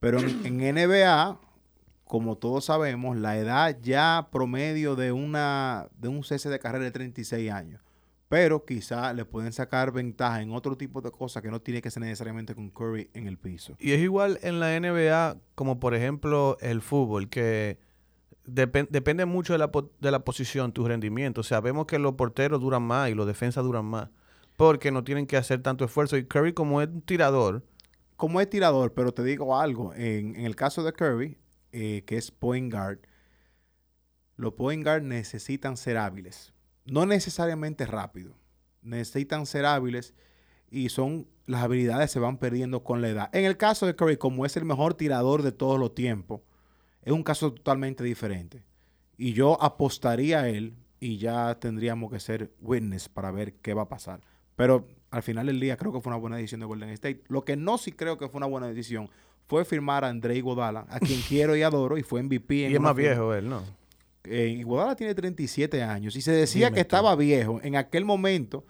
Pero 0.00 0.18
en, 0.20 0.58
NBA, 0.58 1.40
como 2.04 2.36
todos 2.36 2.66
sabemos, 2.66 3.16
la 3.16 3.36
edad 3.36 3.76
ya 3.82 4.28
promedio 4.30 4.96
de 4.96 5.12
una 5.12 5.88
de 5.98 6.08
un 6.08 6.22
cese 6.24 6.48
de 6.48 6.58
carrera 6.58 6.86
es 6.86 6.92
36 6.92 7.50
años. 7.50 7.80
Pero 8.28 8.64
quizá 8.66 9.12
le 9.14 9.24
pueden 9.24 9.52
sacar 9.54 9.90
ventaja 9.90 10.42
en 10.42 10.52
otro 10.52 10.76
tipo 10.76 11.00
de 11.00 11.10
cosas 11.10 11.42
que 11.42 11.50
no 11.50 11.60
tiene 11.60 11.80
que 11.80 11.90
ser 11.90 12.02
necesariamente 12.02 12.54
con 12.54 12.68
Curry 12.70 13.10
en 13.14 13.26
el 13.26 13.38
piso. 13.38 13.74
Y 13.78 13.92
es 13.92 14.00
igual 14.00 14.38
en 14.42 14.60
la 14.60 14.78
NBA 14.78 15.38
como 15.54 15.80
por 15.80 15.94
ejemplo 15.94 16.58
el 16.60 16.82
fútbol, 16.82 17.30
que 17.30 17.78
depen- 18.46 18.88
depende 18.90 19.24
mucho 19.24 19.54
de 19.54 19.58
la, 19.58 19.72
po- 19.72 19.90
de 19.98 20.10
la 20.10 20.20
posición, 20.24 20.72
tu 20.72 20.86
rendimiento. 20.86 21.40
O 21.40 21.44
sea, 21.44 21.60
vemos 21.60 21.86
que 21.86 21.98
los 21.98 22.14
porteros 22.14 22.60
duran 22.60 22.82
más 22.82 23.08
y 23.10 23.14
los 23.14 23.26
defensas 23.26 23.64
duran 23.64 23.86
más. 23.86 24.10
Porque 24.58 24.90
no 24.90 25.04
tienen 25.04 25.26
que 25.26 25.36
hacer 25.38 25.62
tanto 25.62 25.84
esfuerzo. 25.86 26.16
Y 26.18 26.24
Curry 26.26 26.52
como 26.52 26.82
es 26.82 26.88
un 26.88 27.00
tirador, 27.00 27.64
Como 28.18 28.40
es 28.40 28.50
tirador, 28.50 28.94
pero 28.94 29.14
te 29.14 29.22
digo 29.22 29.56
algo, 29.56 29.94
en, 29.94 30.34
el 30.34 30.56
caso 30.56 30.82
de 30.82 30.92
Curry, 30.92 31.38
eh, 31.70 32.02
que 32.04 32.16
es 32.16 32.32
point 32.32 32.72
guard, 32.72 32.98
los 34.34 34.54
point 34.54 34.82
guard 34.82 35.04
necesitan 35.04 35.76
ser 35.76 35.96
hábiles. 35.96 36.52
No 36.84 37.06
necesariamente 37.06 37.86
rápido. 37.86 38.34
Necesitan 38.82 39.46
ser 39.46 39.66
hábiles 39.66 40.14
y 40.68 40.88
son 40.88 41.28
las 41.46 41.62
habilidades 41.62 42.10
se 42.10 42.18
van 42.18 42.38
perdiendo 42.38 42.82
con 42.82 43.02
la 43.02 43.08
edad. 43.08 43.30
En 43.32 43.44
el 43.44 43.56
caso 43.56 43.86
de 43.86 43.94
Curry, 43.94 44.16
como 44.16 44.44
es 44.44 44.56
el 44.56 44.64
mejor 44.64 44.94
tirador 44.94 45.44
de 45.44 45.52
todos 45.52 45.78
los 45.78 45.94
tiempos, 45.94 46.40
es 47.02 47.12
un 47.12 47.22
caso 47.22 47.52
totalmente 47.52 48.02
diferente. 48.02 48.64
Y 49.16 49.32
yo 49.32 49.62
apostaría 49.62 50.40
a 50.40 50.48
él 50.48 50.74
y 50.98 51.18
ya 51.18 51.56
tendríamos 51.60 52.10
que 52.10 52.18
ser 52.18 52.52
witness 52.58 53.08
para 53.08 53.30
ver 53.30 53.54
qué 53.60 53.74
va 53.74 53.82
a 53.82 53.88
pasar. 53.88 54.22
Pero 54.56 54.88
al 55.10 55.22
final 55.22 55.46
del 55.46 55.58
día 55.60 55.76
creo 55.76 55.92
que 55.92 56.00
fue 56.00 56.10
una 56.10 56.18
buena 56.18 56.36
decisión 56.36 56.60
de 56.60 56.66
Golden 56.66 56.90
State. 56.90 57.22
Lo 57.28 57.44
que 57.44 57.56
no 57.56 57.78
sí 57.78 57.92
creo 57.92 58.18
que 58.18 58.28
fue 58.28 58.38
una 58.38 58.46
buena 58.46 58.66
decisión 58.68 59.08
fue 59.46 59.64
firmar 59.64 60.04
a 60.04 60.08
André 60.08 60.36
Iguodala, 60.36 60.86
a 60.90 61.00
quien 61.00 61.20
quiero 61.28 61.56
y 61.56 61.62
adoro, 61.62 61.96
y 61.98 62.02
fue 62.02 62.22
MVP. 62.22 62.54
y 62.56 62.64
en 62.64 62.72
es 62.72 62.78
una 62.78 62.88
más 62.90 62.96
viejo 62.96 63.32
él, 63.34 63.48
¿no? 63.48 63.62
Eh, 64.24 64.48
Iguodala 64.58 64.94
tiene 64.96 65.14
37 65.14 65.82
años 65.82 66.14
y 66.16 66.20
se 66.20 66.32
decía 66.32 66.66
Dime 66.66 66.76
que 66.76 66.84
tú. 66.84 66.88
estaba 66.96 67.16
viejo 67.16 67.60
en 67.62 67.76
aquel 67.76 68.04
momento 68.04 68.66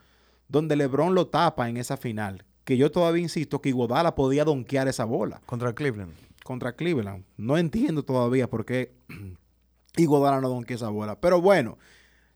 donde 0.46 0.76
LeBron 0.76 1.14
lo 1.14 1.26
tapa 1.26 1.68
en 1.68 1.76
esa 1.76 1.96
final. 1.96 2.44
Que 2.64 2.76
yo 2.76 2.92
todavía 2.92 3.22
insisto 3.22 3.60
que 3.60 3.70
Iguodala 3.70 4.14
podía 4.14 4.44
donkear 4.44 4.86
esa 4.88 5.04
bola 5.04 5.40
Contra 5.46 5.72
Cleveland. 5.74 6.12
contra 6.44 6.72
Cleveland. 6.76 7.24
No 7.36 7.58
entiendo 7.58 8.04
todavía 8.04 8.48
por 8.48 8.64
qué 8.64 8.92
Iguodala 9.96 10.40
no 10.40 10.48
donkea 10.48 10.76
esa 10.76 10.90
bola. 10.90 11.20
Pero 11.20 11.40
bueno, 11.40 11.78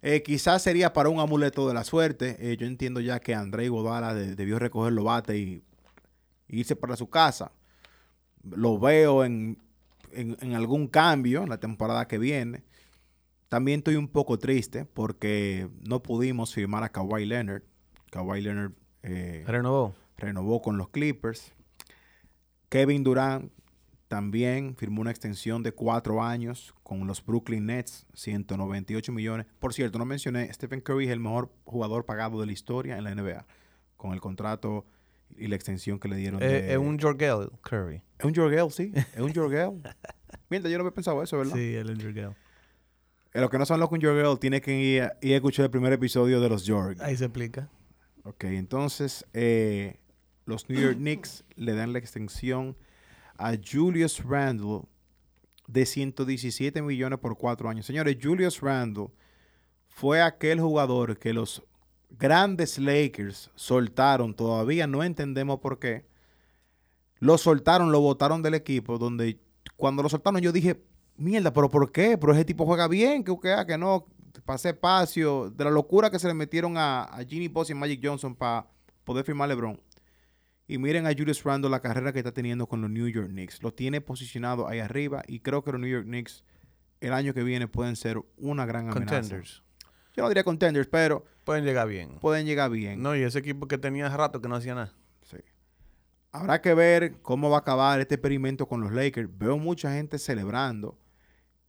eh, 0.02 0.22
quizás 0.22 0.62
sería 0.62 0.92
para 0.92 1.08
un 1.08 1.20
amuleto 1.20 1.66
de 1.68 1.74
la 1.74 1.84
suerte. 1.84 2.36
Eh, 2.40 2.56
yo 2.56 2.66
entiendo 2.66 3.00
ya 3.00 3.20
que 3.20 3.34
André 3.34 3.64
Iguodala 3.66 4.14
de- 4.14 4.34
debió 4.34 4.58
recoger 4.58 4.92
los 4.92 5.04
bates 5.04 5.36
y 5.36 5.62
irse 6.48 6.76
para 6.76 6.96
su 6.96 7.08
casa. 7.08 7.52
Lo 8.42 8.78
veo 8.78 9.24
en, 9.24 9.58
en- 10.12 10.36
en 10.40 10.54
algún 10.54 10.88
cambio 10.88 11.42
en 11.44 11.48
la 11.48 11.58
temporada 11.58 12.06
que 12.08 12.18
viene. 12.18 12.62
También 13.48 13.78
estoy 13.80 13.96
un 13.96 14.08
poco 14.08 14.38
triste 14.38 14.84
porque 14.86 15.68
no 15.86 16.02
pudimos 16.02 16.52
firmar 16.54 16.82
a 16.84 16.88
Kawhi 16.90 17.24
Leonard. 17.26 17.62
Kawhi 18.10 18.40
Leonard 18.40 18.72
eh, 19.02 19.44
Renovó. 19.46 19.94
renovó 20.16 20.60
con 20.62 20.76
los 20.78 20.88
Clippers. 20.88 21.52
Kevin 22.68 23.04
Durant 23.04 23.52
también 24.12 24.76
firmó 24.76 25.00
una 25.00 25.10
extensión 25.10 25.62
de 25.62 25.72
cuatro 25.72 26.22
años 26.22 26.74
con 26.82 27.06
los 27.06 27.24
Brooklyn 27.24 27.64
Nets, 27.64 28.04
198 28.12 29.10
millones. 29.10 29.46
Por 29.58 29.72
cierto, 29.72 29.98
no 29.98 30.04
mencioné, 30.04 30.52
Stephen 30.52 30.82
Curry 30.82 31.06
es 31.06 31.12
el 31.12 31.18
mejor 31.18 31.50
jugador 31.64 32.04
pagado 32.04 32.38
de 32.38 32.44
la 32.44 32.52
historia 32.52 32.98
en 32.98 33.04
la 33.04 33.14
NBA, 33.14 33.46
con 33.96 34.12
el 34.12 34.20
contrato 34.20 34.84
y 35.34 35.46
la 35.46 35.56
extensión 35.56 35.98
que 35.98 36.08
le 36.08 36.16
dieron. 36.16 36.42
Eh, 36.42 36.72
es 36.72 36.76
un 36.76 36.98
Jorgel 36.98 37.48
Curry. 37.62 38.02
¿Es 38.18 38.26
un 38.26 38.34
Jorgel, 38.34 38.70
sí. 38.70 38.92
Es 38.94 39.18
un 39.18 39.32
Jorgel. 39.32 39.80
Mierda, 40.50 40.68
yo 40.68 40.76
no 40.76 40.82
había 40.82 40.94
pensado 40.94 41.22
eso, 41.22 41.38
¿verdad? 41.38 41.54
Sí, 41.54 41.74
un 41.78 41.98
Jorgel. 41.98 42.32
Eh, 43.32 43.40
Los 43.40 43.48
que 43.48 43.56
no 43.56 43.64
son 43.64 43.80
los 43.80 43.88
con 43.88 43.98
Jorgel 43.98 44.38
tienen 44.38 44.60
que 44.60 44.78
ir 44.78 45.02
a, 45.04 45.16
ir 45.22 45.32
a 45.32 45.36
escuchar 45.36 45.64
el 45.64 45.70
primer 45.70 45.94
episodio 45.94 46.38
de 46.38 46.50
los 46.50 46.68
Jorg. 46.68 47.00
Ahí 47.00 47.16
se 47.16 47.24
explica. 47.24 47.70
Ok, 48.24 48.44
entonces 48.44 49.24
eh, 49.32 50.00
los 50.44 50.68
New 50.68 50.78
York 50.78 50.98
Knicks 50.98 51.44
le 51.56 51.72
dan 51.72 51.94
la 51.94 51.98
extensión 51.98 52.76
a 53.42 53.56
Julius 53.56 54.22
Randle 54.24 54.82
de 55.66 55.84
117 55.84 56.80
millones 56.80 57.18
por 57.18 57.36
cuatro 57.36 57.68
años. 57.68 57.86
Señores, 57.86 58.16
Julius 58.22 58.60
Randle 58.60 59.08
fue 59.88 60.22
aquel 60.22 60.60
jugador 60.60 61.18
que 61.18 61.32
los 61.32 61.62
grandes 62.10 62.78
Lakers 62.78 63.50
soltaron, 63.56 64.34
todavía 64.34 64.86
no 64.86 65.02
entendemos 65.02 65.58
por 65.58 65.78
qué, 65.78 66.06
lo 67.18 67.36
soltaron, 67.36 67.90
lo 67.90 68.00
votaron 68.00 68.42
del 68.42 68.54
equipo, 68.54 68.98
donde 68.98 69.40
cuando 69.76 70.02
lo 70.02 70.08
soltaron 70.08 70.40
yo 70.40 70.52
dije, 70.52 70.80
mierda, 71.16 71.52
pero 71.52 71.68
¿por 71.68 71.90
qué? 71.90 72.16
Pero 72.18 72.32
ese 72.32 72.44
tipo 72.44 72.64
juega 72.64 72.86
bien, 72.86 73.24
que, 73.24 73.36
que, 73.40 73.64
que 73.66 73.78
no, 73.78 74.06
pase 74.44 74.70
espacio, 74.70 75.50
de 75.50 75.64
la 75.64 75.70
locura 75.70 76.10
que 76.10 76.18
se 76.18 76.28
le 76.28 76.34
metieron 76.34 76.76
a, 76.76 77.04
a 77.04 77.24
Ginny 77.24 77.48
Boss 77.48 77.70
y 77.70 77.74
Magic 77.74 78.00
Johnson 78.02 78.34
para 78.34 78.66
poder 79.04 79.24
firmar 79.24 79.48
LeBron. 79.48 79.80
Y 80.68 80.78
miren 80.78 81.06
a 81.06 81.10
Julius 81.12 81.42
Randle 81.42 81.70
la 81.70 81.80
carrera 81.80 82.12
que 82.12 82.18
está 82.20 82.32
teniendo 82.32 82.66
con 82.66 82.80
los 82.80 82.90
New 82.90 83.08
York 83.08 83.28
Knicks. 83.28 83.62
Lo 83.62 83.72
tiene 83.74 84.00
posicionado 84.00 84.68
ahí 84.68 84.78
arriba 84.78 85.22
y 85.26 85.40
creo 85.40 85.62
que 85.62 85.72
los 85.72 85.80
New 85.80 85.90
York 85.90 86.04
Knicks 86.06 86.44
el 87.00 87.12
año 87.12 87.34
que 87.34 87.42
viene 87.42 87.66
pueden 87.68 87.96
ser 87.96 88.18
una 88.36 88.64
gran 88.64 88.88
amenaza. 88.88 89.20
Contenders. 89.20 89.62
Yo 90.14 90.22
no 90.22 90.28
diría 90.28 90.44
contenders, 90.44 90.88
pero 90.88 91.24
Pueden 91.44 91.64
llegar 91.64 91.88
bien. 91.88 92.18
pueden 92.20 92.46
llegar 92.46 92.70
bien. 92.70 93.02
No, 93.02 93.16
y 93.16 93.22
ese 93.22 93.40
equipo 93.40 93.66
que 93.66 93.76
tenía 93.78 94.06
hace 94.06 94.16
rato 94.16 94.40
que 94.40 94.48
no 94.48 94.54
hacía 94.54 94.74
nada. 94.74 94.92
Sí. 95.22 95.38
Habrá 96.30 96.60
que 96.60 96.74
ver 96.74 97.20
cómo 97.22 97.50
va 97.50 97.56
a 97.56 97.60
acabar 97.60 98.00
este 98.00 98.14
experimento 98.14 98.66
con 98.68 98.80
los 98.80 98.92
Lakers. 98.92 99.28
Veo 99.36 99.58
mucha 99.58 99.92
gente 99.92 100.18
celebrando 100.18 100.96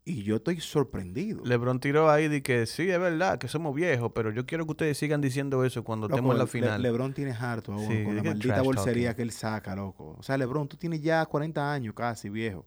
y 0.05 0.23
yo 0.23 0.35
estoy 0.37 0.59
sorprendido. 0.59 1.41
LeBron 1.45 1.79
tiró 1.79 2.09
ahí 2.11 2.27
de 2.27 2.43
que 2.43 2.65
sí, 2.65 2.89
es 2.89 2.99
verdad, 2.99 3.37
que 3.39 3.47
somos 3.47 3.73
viejos, 3.73 4.11
pero 4.13 4.31
yo 4.31 4.45
quiero 4.45 4.65
que 4.65 4.71
ustedes 4.71 4.97
sigan 4.97 5.21
diciendo 5.21 5.63
eso 5.63 5.83
cuando 5.83 6.07
Loco, 6.07 6.15
estemos 6.17 6.33
en 6.33 6.37
la 6.39 6.43
Le- 6.43 6.49
final. 6.49 6.81
LeBron 6.81 7.13
tiene 7.13 7.31
harto 7.31 7.73
ahora 7.73 7.87
Sí, 7.87 8.03
con 8.03 8.15
la 8.17 8.23
maldita 8.23 8.61
bolsería 8.61 9.09
talking. 9.09 9.15
que 9.15 9.21
él 9.23 9.31
saca, 9.31 9.75
loco. 9.75 10.15
O 10.19 10.23
sea, 10.23 10.37
LeBron, 10.37 10.67
tú 10.67 10.75
tienes 10.77 11.01
ya 11.01 11.25
40 11.25 11.71
años 11.73 11.93
casi, 11.95 12.29
viejo. 12.29 12.65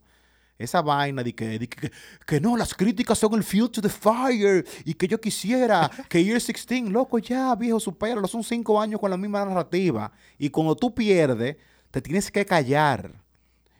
Esa 0.57 0.81
vaina 0.81 1.21
de 1.23 1.35
que, 1.35 1.59
de 1.59 1.69
que, 1.69 1.91
que 2.25 2.41
no, 2.41 2.57
las 2.57 2.73
críticas 2.73 3.19
son 3.19 3.35
el 3.35 3.43
fuel 3.43 3.69
to 3.69 3.79
the 3.79 3.89
fire 3.89 4.65
y 4.85 4.95
que 4.95 5.07
yo 5.07 5.21
quisiera 5.21 5.91
que 6.09 6.23
Year 6.23 6.39
16, 6.41 6.89
loco, 6.89 7.19
ya, 7.19 7.53
viejo, 7.55 7.79
supéralo. 7.79 8.27
Son 8.27 8.43
cinco 8.43 8.81
años 8.81 8.99
con 8.99 9.11
la 9.11 9.17
misma 9.17 9.45
narrativa. 9.45 10.11
Y 10.39 10.49
cuando 10.49 10.75
tú 10.75 10.95
pierdes, 10.95 11.57
te 11.91 12.01
tienes 12.01 12.31
que 12.31 12.43
callar. 12.43 13.11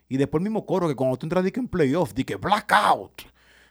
Y 0.07 0.17
después 0.17 0.39
el 0.39 0.43
mismo 0.43 0.63
coro 0.67 0.87
que 0.87 0.95
cuando 0.95 1.17
tú 1.17 1.25
entras 1.25 1.43
de 1.43 1.51
que 1.51 1.59
en 1.59 1.67
playoff, 1.67 2.13
de 2.13 2.23
que 2.23 2.35
blackout, 2.35 3.23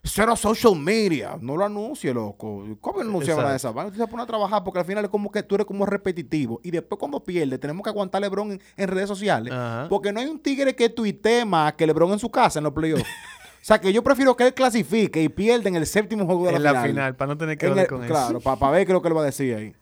cero 0.07 0.37
social 0.37 0.77
media. 0.77 1.37
No 1.41 1.57
lo 1.57 1.65
anuncie, 1.65 2.13
loco. 2.15 2.65
¿Cómo 2.81 3.03
no 3.03 3.11
anunciaba 3.11 3.43
nada 3.43 3.53
de 3.53 3.57
esa 3.59 3.71
vaina? 3.71 3.91
Tú 3.91 3.99
se 3.99 4.07
pone 4.07 4.23
a 4.23 4.27
trabajar 4.27 4.65
porque 4.65 4.81
al 4.81 4.85
final 4.85 5.05
es 5.05 5.11
como 5.11 5.31
que 5.31 5.43
tú 5.43 5.55
eres 5.55 5.67
como 5.67 5.87
repetitivo. 5.87 6.61
Y 6.63 6.71
después 6.71 6.99
cuando 6.99 7.23
pierde, 7.23 7.59
tenemos 7.59 7.83
que 7.83 7.91
aguantar 7.91 8.21
a 8.21 8.27
LeBron 8.27 8.53
en, 8.53 8.61
en 8.77 8.89
redes 8.89 9.09
sociales. 9.09 9.53
Ajá. 9.53 9.87
Porque 9.89 10.13
no 10.13 10.21
hay 10.21 10.27
un 10.27 10.39
tigre 10.39 10.75
que 10.75 10.89
tuitee 10.89 11.45
más 11.45 11.75
que 11.75 11.87
LeBron 11.87 12.13
en 12.13 12.19
su 12.19 12.31
casa 12.31 12.59
en 12.59 12.65
los 12.65 12.73
playoffs. 12.73 13.03
o 13.03 13.65
sea, 13.65 13.81
que 13.81 13.93
yo 13.93 14.03
prefiero 14.03 14.37
que 14.37 14.47
él 14.47 14.55
clasifique 14.55 15.23
y 15.23 15.29
pierda 15.29 15.69
en 15.69 15.77
el 15.77 15.87
séptimo 15.87 16.25
juego 16.27 16.47
de 16.47 16.53
la 16.53 16.57
en 16.57 16.63
la 16.63 16.71
final. 16.71 16.89
final, 16.89 17.17
para 17.17 17.29
no 17.29 17.39
tener 17.39 17.59
que 17.59 17.67
hablar 17.67 17.87
con 17.87 18.07
claro, 18.07 18.39
eso. 18.39 18.57
para 18.57 18.71
ver 18.73 18.87
qué 18.87 18.93
es 18.93 18.95
lo 18.95 19.03
que 19.03 19.09
él 19.09 19.17
va 19.17 19.23
a 19.23 19.27
decir 19.27 19.55
ahí. 19.55 19.75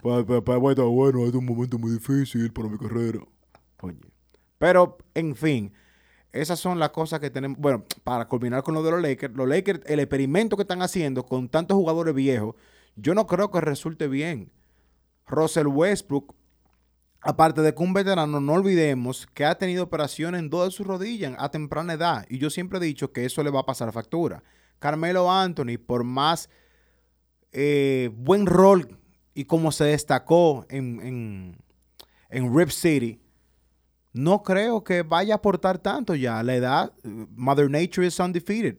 Pues, 0.00 0.24
pues, 0.24 0.42
pues, 0.42 0.58
bueno, 0.58 0.70
está 0.70 0.84
bueno, 0.84 1.26
es 1.26 1.34
un 1.34 1.44
momento 1.44 1.78
muy 1.78 1.90
difícil 1.90 2.52
para 2.52 2.68
mi 2.68 2.78
carrera. 2.78 3.18
Oye. 3.80 3.98
Pero, 4.58 4.98
en 5.14 5.34
fin, 5.34 5.72
esas 6.32 6.60
son 6.60 6.78
las 6.78 6.90
cosas 6.90 7.20
que 7.20 7.30
tenemos. 7.30 7.58
Bueno, 7.58 7.84
para 8.04 8.28
culminar 8.28 8.62
con 8.62 8.74
lo 8.74 8.82
de 8.82 8.90
los 8.90 9.02
Lakers, 9.02 9.34
los 9.34 9.48
Lakers, 9.48 9.80
el 9.86 10.00
experimento 10.00 10.56
que 10.56 10.62
están 10.62 10.82
haciendo 10.82 11.24
con 11.24 11.48
tantos 11.48 11.76
jugadores 11.76 12.14
viejos, 12.14 12.54
yo 12.96 13.14
no 13.14 13.26
creo 13.26 13.50
que 13.50 13.60
resulte 13.60 14.08
bien. 14.08 14.52
Russell 15.26 15.66
Westbrook, 15.66 16.34
aparte 17.20 17.62
de 17.62 17.74
que 17.74 17.82
un 17.82 17.92
veterano, 17.92 18.40
no 18.40 18.52
olvidemos 18.54 19.26
que 19.34 19.44
ha 19.44 19.56
tenido 19.56 19.84
operaciones 19.84 20.40
en 20.40 20.50
dos 20.50 20.66
de 20.66 20.70
sus 20.72 20.86
rodillas 20.86 21.34
a 21.38 21.50
temprana 21.50 21.94
edad. 21.94 22.26
Y 22.28 22.38
yo 22.38 22.50
siempre 22.50 22.78
he 22.78 22.82
dicho 22.82 23.12
que 23.12 23.24
eso 23.24 23.42
le 23.42 23.50
va 23.50 23.60
a 23.60 23.66
pasar 23.66 23.92
factura. 23.92 24.42
Carmelo 24.78 25.30
Anthony, 25.30 25.78
por 25.84 26.04
más 26.04 26.50
eh, 27.52 28.10
buen 28.14 28.46
rol 28.46 28.98
y 29.34 29.44
como 29.44 29.72
se 29.72 29.84
destacó 29.84 30.66
en, 30.68 31.00
en, 31.00 31.56
en 32.30 32.56
Rip 32.56 32.70
City, 32.70 33.20
no 34.12 34.42
creo 34.42 34.82
que 34.84 35.02
vaya 35.02 35.34
a 35.34 35.36
aportar 35.36 35.78
tanto 35.78 36.14
ya. 36.14 36.42
La 36.42 36.54
edad, 36.54 36.92
Mother 37.04 37.70
Nature 37.70 38.06
is 38.06 38.18
undefeated. 38.18 38.76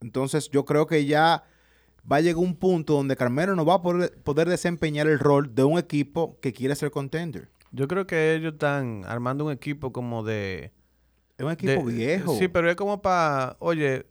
Entonces 0.00 0.48
yo 0.50 0.64
creo 0.64 0.86
que 0.86 1.04
ya 1.06 1.44
va 2.10 2.16
a 2.16 2.20
llegar 2.20 2.42
un 2.42 2.54
punto 2.56 2.94
donde 2.94 3.16
Carmelo 3.16 3.54
no 3.56 3.64
va 3.64 3.74
a 3.74 3.82
poder, 3.82 4.16
poder 4.22 4.48
desempeñar 4.48 5.06
el 5.06 5.18
rol 5.18 5.54
de 5.54 5.64
un 5.64 5.78
equipo 5.78 6.38
que 6.40 6.52
quiere 6.52 6.74
ser 6.74 6.90
contender. 6.90 7.48
Yo 7.70 7.86
creo 7.88 8.06
que 8.06 8.34
ellos 8.34 8.54
están 8.54 9.04
armando 9.06 9.44
un 9.44 9.52
equipo 9.52 9.92
como 9.92 10.22
de... 10.22 10.72
Es 11.36 11.44
un 11.44 11.52
equipo 11.52 11.86
de- 11.86 11.92
viejo. 11.94 12.34
Sí, 12.36 12.48
pero 12.48 12.70
es 12.70 12.76
como 12.76 13.00
para, 13.02 13.56
oye, 13.60 14.06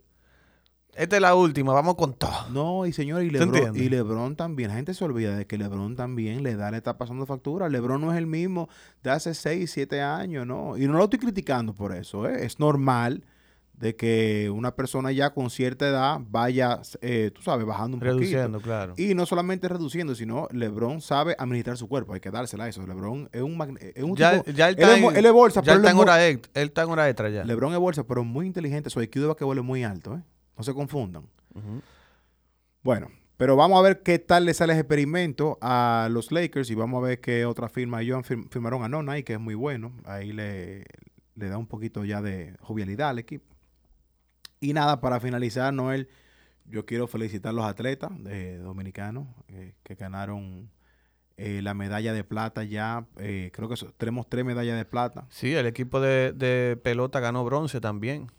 esta 0.97 1.15
es 1.17 1.21
la 1.21 1.35
última, 1.35 1.73
vamos 1.73 1.95
con 1.95 2.13
todo. 2.13 2.49
No, 2.51 2.85
y 2.85 2.93
señor, 2.93 3.23
y 3.23 3.27
¿Tú 3.31 3.33
Lebron, 3.51 3.75
y 3.75 3.89
Lebron 3.89 4.35
también. 4.35 4.69
La 4.69 4.75
gente 4.75 4.93
se 4.93 5.03
olvida 5.05 5.35
de 5.37 5.45
que 5.47 5.57
Lebron 5.57 5.95
también 5.95 6.43
le 6.43 6.55
da, 6.55 6.71
le 6.71 6.77
está 6.77 6.97
pasando 6.97 7.25
factura. 7.25 7.69
Lebron 7.69 8.01
no 8.01 8.11
es 8.11 8.17
el 8.17 8.27
mismo 8.27 8.69
de 9.03 9.11
hace 9.11 9.33
6, 9.33 9.69
7 9.71 10.01
años, 10.01 10.45
¿no? 10.47 10.77
Y 10.77 10.87
no 10.87 10.93
lo 10.93 11.03
estoy 11.03 11.19
criticando 11.19 11.73
por 11.73 11.93
eso, 11.95 12.27
¿eh? 12.27 12.45
Es 12.45 12.59
normal 12.59 13.23
de 13.73 13.95
que 13.95 14.49
una 14.51 14.73
persona 14.75 15.11
ya 15.11 15.35
con 15.35 15.51
cierta 15.51 15.87
edad 15.87 16.19
vaya, 16.31 16.81
eh, 17.01 17.29
tú 17.31 17.43
sabes, 17.43 17.63
bajando 17.67 17.95
un 17.97 18.01
Reduciendo, 18.01 18.53
poquito. 18.57 18.61
claro. 18.63 18.93
Y 18.97 19.13
no 19.13 19.27
solamente 19.27 19.67
reduciendo, 19.67 20.15
sino 20.15 20.47
LeBron 20.51 20.99
sabe 20.99 21.35
administrar 21.37 21.77
su 21.77 21.87
cuerpo. 21.87 22.13
Hay 22.15 22.19
que 22.19 22.31
dársela 22.31 22.63
a 22.63 22.69
eso. 22.69 22.81
LeBron 22.87 23.29
es 23.31 23.41
un, 23.43 23.55
magne- 23.55 23.93
es 23.95 24.03
un 24.03 24.15
Ya, 24.15 24.41
tipo- 24.41 24.51
ya 24.51 24.69
él 24.69 24.75
él 24.79 24.81
está 24.83 24.95
es 24.95 25.01
mo- 25.03 25.11
en, 25.11 25.17
él 25.17 25.25
es 25.27 25.31
bolsa, 25.31 25.61
ya 25.61 25.65
pero 25.65 25.73
él 25.75 25.79
está 25.81 25.89
él 25.91 25.95
en 25.95 25.97
es 25.99 26.01
hora 26.01 26.27
extra, 26.27 26.51
él 26.61 26.67
está 26.69 26.81
en 26.81 26.89
hora 26.89 27.07
extra 27.07 27.29
ya. 27.29 27.43
LeBron 27.43 27.71
es 27.73 27.77
bolsa, 27.79 28.03
pero 28.03 28.23
muy 28.23 28.47
inteligente. 28.47 28.89
Su 28.89 28.99
IQ 28.99 29.13
de 29.19 29.27
basquetbol 29.27 29.59
es 29.59 29.63
muy 29.63 29.83
alto, 29.83 30.15
¿eh? 30.15 30.21
No 30.57 30.63
se 30.63 30.73
confundan. 30.73 31.23
Bueno, 32.83 33.09
pero 33.37 33.55
vamos 33.55 33.79
a 33.79 33.81
ver 33.81 34.01
qué 34.01 34.19
tal 34.19 34.45
le 34.45 34.53
sale 34.53 34.73
ese 34.73 34.81
experimento 34.81 35.57
a 35.61 36.07
los 36.11 36.31
Lakers 36.31 36.69
y 36.69 36.75
vamos 36.75 37.03
a 37.03 37.07
ver 37.07 37.21
qué 37.21 37.45
otra 37.45 37.69
firma. 37.69 38.01
Ellos 38.01 38.25
fir- 38.27 38.47
firmaron 38.49 38.83
a 38.83 38.89
Nonai, 38.89 39.23
que 39.23 39.33
es 39.33 39.39
muy 39.39 39.55
bueno. 39.55 39.93
Ahí 40.05 40.31
le, 40.33 40.85
le 41.35 41.49
da 41.49 41.57
un 41.57 41.67
poquito 41.67 42.05
ya 42.05 42.21
de 42.21 42.55
jovialidad 42.61 43.09
al 43.09 43.19
equipo. 43.19 43.45
Y 44.59 44.73
nada, 44.73 45.01
para 45.01 45.19
finalizar, 45.19 45.73
Noel, 45.73 46.09
yo 46.65 46.85
quiero 46.85 47.07
felicitar 47.07 47.51
a 47.51 47.53
los 47.53 47.65
atletas 47.65 48.11
de 48.23 48.57
dominicanos 48.57 49.27
eh, 49.49 49.75
que 49.83 49.95
ganaron 49.95 50.71
eh, 51.37 51.61
la 51.61 51.73
medalla 51.75 52.13
de 52.13 52.23
plata 52.23 52.63
ya. 52.63 53.05
eh, 53.17 53.51
creo 53.53 53.69
que 53.69 53.77
so- 53.77 53.91
tenemos 53.97 54.27
tres 54.27 54.43
medallas 54.45 54.77
de 54.77 54.85
plata. 54.85 55.27
Sí, 55.29 55.53
el 55.53 55.67
equipo 55.67 55.99
de, 55.99 56.33
de 56.33 56.75
pelota 56.81 57.19
ganó 57.19 57.43
bronce 57.45 57.79
también. 57.79 58.31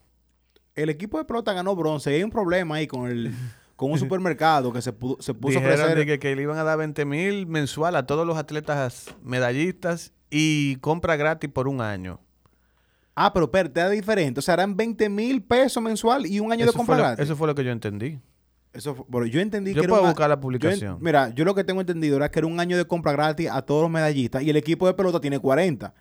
El 0.82 0.88
equipo 0.90 1.18
de 1.18 1.24
pelota 1.24 1.52
ganó 1.52 1.74
bronce. 1.76 2.10
Hay 2.14 2.22
un 2.22 2.30
problema 2.30 2.76
ahí 2.76 2.86
con 2.86 3.08
el 3.08 3.32
con 3.76 3.90
un 3.92 3.98
supermercado 3.98 4.72
que 4.72 4.82
se, 4.82 4.92
pudo, 4.92 5.16
se 5.20 5.34
puso 5.34 5.58
a 5.58 5.60
Dijeron 5.62 5.80
ofrecer 5.80 5.98
de 5.98 6.06
que, 6.06 6.18
que 6.18 6.34
le 6.34 6.42
iban 6.42 6.58
a 6.58 6.64
dar 6.64 6.78
20 6.78 7.04
mil 7.04 7.46
mensual 7.46 7.94
a 7.96 8.06
todos 8.06 8.26
los 8.26 8.36
atletas 8.36 9.06
medallistas 9.22 10.12
y 10.30 10.76
compra 10.76 11.16
gratis 11.16 11.50
por 11.50 11.68
un 11.68 11.80
año. 11.80 12.20
Ah, 13.14 13.32
pero 13.32 13.46
espérate, 13.46 13.80
es 13.84 13.90
diferente. 13.90 14.38
O 14.40 14.42
sea, 14.42 14.54
eran 14.54 14.76
20 14.76 15.08
mil 15.08 15.42
pesos 15.42 15.82
mensual 15.82 16.26
y 16.26 16.38
un 16.40 16.52
año 16.52 16.64
de 16.64 16.70
Eso 16.70 16.76
compra 16.76 16.94
fue, 16.96 17.02
lo, 17.02 17.08
gratis. 17.08 17.24
eso 17.24 17.36
fue 17.36 17.46
lo 17.48 17.54
que 17.54 17.64
yo 17.64 17.70
entendí. 17.72 18.20
Eso 18.72 18.94
fue- 18.94 19.04
bueno, 19.08 19.26
yo 19.26 19.40
entendí 19.40 19.72
Yo 19.72 19.80
que 19.82 19.86
era 19.86 19.88
puedo 19.90 20.02
un 20.02 20.08
a- 20.08 20.10
buscar 20.12 20.28
la 20.28 20.36
yo 20.36 20.40
publicación. 20.40 20.98
mira, 21.00 21.30
yo 21.30 21.44
lo 21.44 21.54
que 21.54 21.64
tengo 21.64 21.80
entendido 21.80 22.16
era 22.16 22.30
que 22.30 22.38
era 22.38 22.46
un 22.46 22.60
año 22.60 22.76
de 22.76 22.84
compra 22.84 23.12
gratis 23.12 23.48
a 23.50 23.62
todos 23.62 23.82
los 23.82 23.90
medallistas 23.90 24.42
y 24.42 24.50
el 24.50 24.56
equipo 24.56 24.86
de 24.86 24.94
pelota 24.94 25.20
tiene 25.20 25.38
40. 25.40 25.94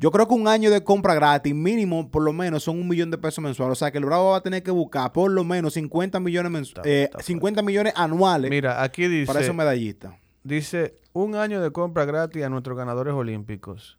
Yo 0.00 0.12
creo 0.12 0.28
que 0.28 0.34
un 0.34 0.46
año 0.46 0.70
de 0.70 0.84
compra 0.84 1.14
gratis 1.14 1.52
mínimo, 1.54 2.08
por 2.08 2.22
lo 2.22 2.32
menos, 2.32 2.62
son 2.62 2.78
un 2.78 2.86
millón 2.86 3.10
de 3.10 3.18
pesos 3.18 3.42
mensual. 3.42 3.72
O 3.72 3.74
sea, 3.74 3.90
que 3.90 3.98
el 3.98 4.04
Bravo 4.04 4.30
va 4.30 4.36
a 4.36 4.40
tener 4.42 4.62
que 4.62 4.70
buscar 4.70 5.12
por 5.12 5.28
lo 5.30 5.42
menos 5.42 5.74
50 5.74 6.20
millones, 6.20 6.52
mensu- 6.52 6.68
Está- 6.78 6.82
eh, 6.88 7.02
está 7.04 7.18
fuerte. 7.18 7.26
50 7.26 7.62
millones 7.62 7.92
anuales 7.96 8.48
Mira, 8.48 8.80
aquí 8.82 9.08
dice, 9.08 9.26
para 9.26 9.40
esos 9.40 9.56
medallistas. 9.56 10.14
dice 10.44 10.94
un 11.12 11.34
año 11.34 11.60
de 11.60 11.72
compra 11.72 12.04
gratis 12.04 12.44
a 12.44 12.48
nuestros 12.48 12.76
ganadores 12.78 13.12
olímpicos. 13.12 13.98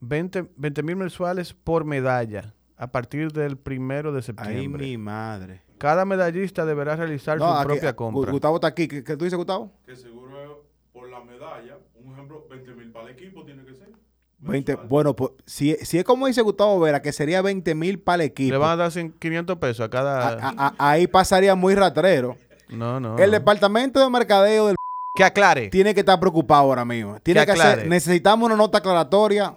20 0.00 0.82
mil 0.82 0.96
mensuales 0.96 1.54
por 1.54 1.84
medalla 1.84 2.54
a 2.76 2.90
partir 2.90 3.32
del 3.32 3.56
primero 3.56 4.12
de 4.12 4.18
Ay, 4.18 4.22
septiembre. 4.24 4.84
mi 4.84 4.98
madre. 4.98 5.62
Cada 5.78 6.04
medallista 6.04 6.66
deberá 6.66 6.94
realizar 6.96 7.38
No, 7.38 7.48
su 7.48 7.54
aquí- 7.58 7.66
propia 7.68 7.92
Gu- 7.92 7.96
compra. 7.96 8.30
Gustavo 8.32 8.56
está 8.56 8.66
aquí. 8.68 8.86
¿Qué, 8.86 9.02
qué 9.02 9.16
tú 9.16 9.24
dices, 9.24 9.36
Gustavo? 9.38 9.72
Que 9.86 9.96
seguro 9.96 10.42
es 10.42 10.50
por 10.92 11.08
la 11.08 11.20
medalla, 11.24 11.78
un 11.94 12.12
ejemplo, 12.12 12.46
20 12.50 12.74
mil 12.74 12.90
para 12.92 13.06
el 13.08 13.12
equipo 13.14 13.44
tiene 13.44 13.64
que 13.64 13.74
ser. 13.74 13.92
20, 14.42 14.72
Mensual. 14.72 14.88
bueno, 14.88 15.16
pues, 15.16 15.30
si, 15.46 15.74
si 15.82 15.98
es 15.98 16.04
como 16.04 16.26
dice 16.26 16.42
Gustavo 16.42 16.78
Vera, 16.80 17.00
que 17.00 17.12
sería 17.12 17.40
20 17.42 17.74
mil 17.74 17.98
para 18.00 18.16
el 18.22 18.30
equipo. 18.30 18.52
Le 18.52 18.58
van 18.58 18.70
a 18.72 18.76
dar 18.76 18.90
cin- 18.90 19.14
500 19.18 19.56
pesos 19.58 19.86
a 19.86 19.88
cada... 19.88 20.28
A- 20.28 20.48
a- 20.48 20.54
a- 20.68 20.74
ahí 20.90 21.06
pasaría 21.06 21.54
muy 21.54 21.74
ratrero. 21.74 22.36
no, 22.68 23.00
no. 23.00 23.18
El 23.18 23.30
departamento 23.30 24.00
de 24.00 24.10
mercadeo 24.10 24.66
del 24.68 24.76
Que 25.16 25.24
aclare. 25.24 25.68
tiene 25.68 25.94
que 25.94 26.00
estar 26.00 26.18
preocupado 26.20 26.62
ahora 26.62 26.84
mismo. 26.84 27.18
Tiene 27.20 27.40
Que 27.40 27.46
que 27.46 27.52
hacer, 27.52 27.86
necesitamos 27.88 28.46
una 28.46 28.56
nota 28.56 28.78
aclaratoria 28.78 29.56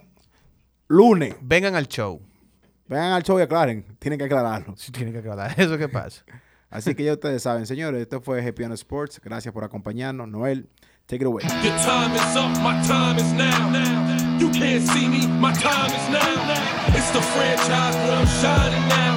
lunes. 0.88 1.34
Vengan 1.40 1.74
al 1.74 1.88
show. 1.88 2.20
Vengan 2.88 3.12
al 3.12 3.22
show 3.22 3.38
y 3.38 3.42
aclaren. 3.42 3.84
Tienen 3.98 4.18
que 4.18 4.24
aclararlo. 4.26 4.76
Si 4.76 4.92
tienen 4.92 5.12
que 5.12 5.18
aclarar. 5.20 5.54
Eso 5.60 5.76
que 5.78 5.88
pasa. 5.88 6.24
Así 6.70 6.94
que 6.94 7.04
ya 7.04 7.12
ustedes 7.14 7.42
saben, 7.42 7.66
señores, 7.66 8.02
esto 8.02 8.20
fue 8.20 8.40
on 8.64 8.72
Sports. 8.72 9.20
Gracias 9.24 9.52
por 9.54 9.64
acompañarnos. 9.64 10.28
Noel, 10.28 10.68
take 11.08 11.20
it 11.20 11.26
away. 11.26 11.42
Your 11.62 11.78
time 11.86 12.12
is 12.14 12.36
up, 12.36 12.50
my 12.62 12.74
time 12.82 13.16
is 13.16 13.32
now. 13.32 14.38
You 14.38 14.50
can't 14.50 14.82
see 14.82 15.08
me, 15.08 15.26
my 15.26 15.52
time 15.52 15.90
is 15.90 16.06
now. 16.10 16.94
It's 16.98 17.10
the 17.10 17.22
franchise 17.22 17.94
where 17.94 18.18
I'm 18.18 18.26
shining 18.26 18.88
now. 18.88 19.14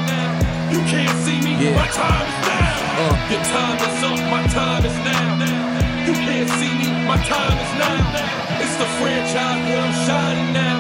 You 0.72 0.80
can't 0.86 1.18
see 1.26 1.40
me, 1.42 1.54
my 1.74 1.88
time 1.88 2.28
is 2.30 2.40
now. 2.46 2.78
Uh. 3.00 3.32
Your 3.32 3.44
time 3.54 3.78
is 3.88 4.04
up, 4.06 4.20
my 4.30 4.44
time 4.54 4.86
is 4.86 4.98
now. 5.02 6.06
You 6.06 6.14
can't 6.14 6.50
see 6.50 6.74
me, 6.78 6.90
my 7.08 7.18
time 7.18 7.58
is 7.58 7.74
now. 7.82 8.62
It's 8.62 8.76
the 8.78 8.90
franchise 9.02 9.62
where 9.66 9.82
I'm 9.82 9.94
shining 10.06 10.54
now. 10.54 10.78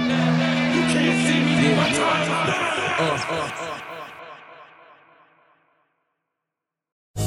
You 0.75 0.83
can't 0.93 1.17
see 1.25 1.41
me, 1.41 1.75
my 1.75 1.89
time 1.89 2.21
is 2.21 2.39
now. 2.47 2.69
Uh, 2.99 3.95
uh, 3.95 3.98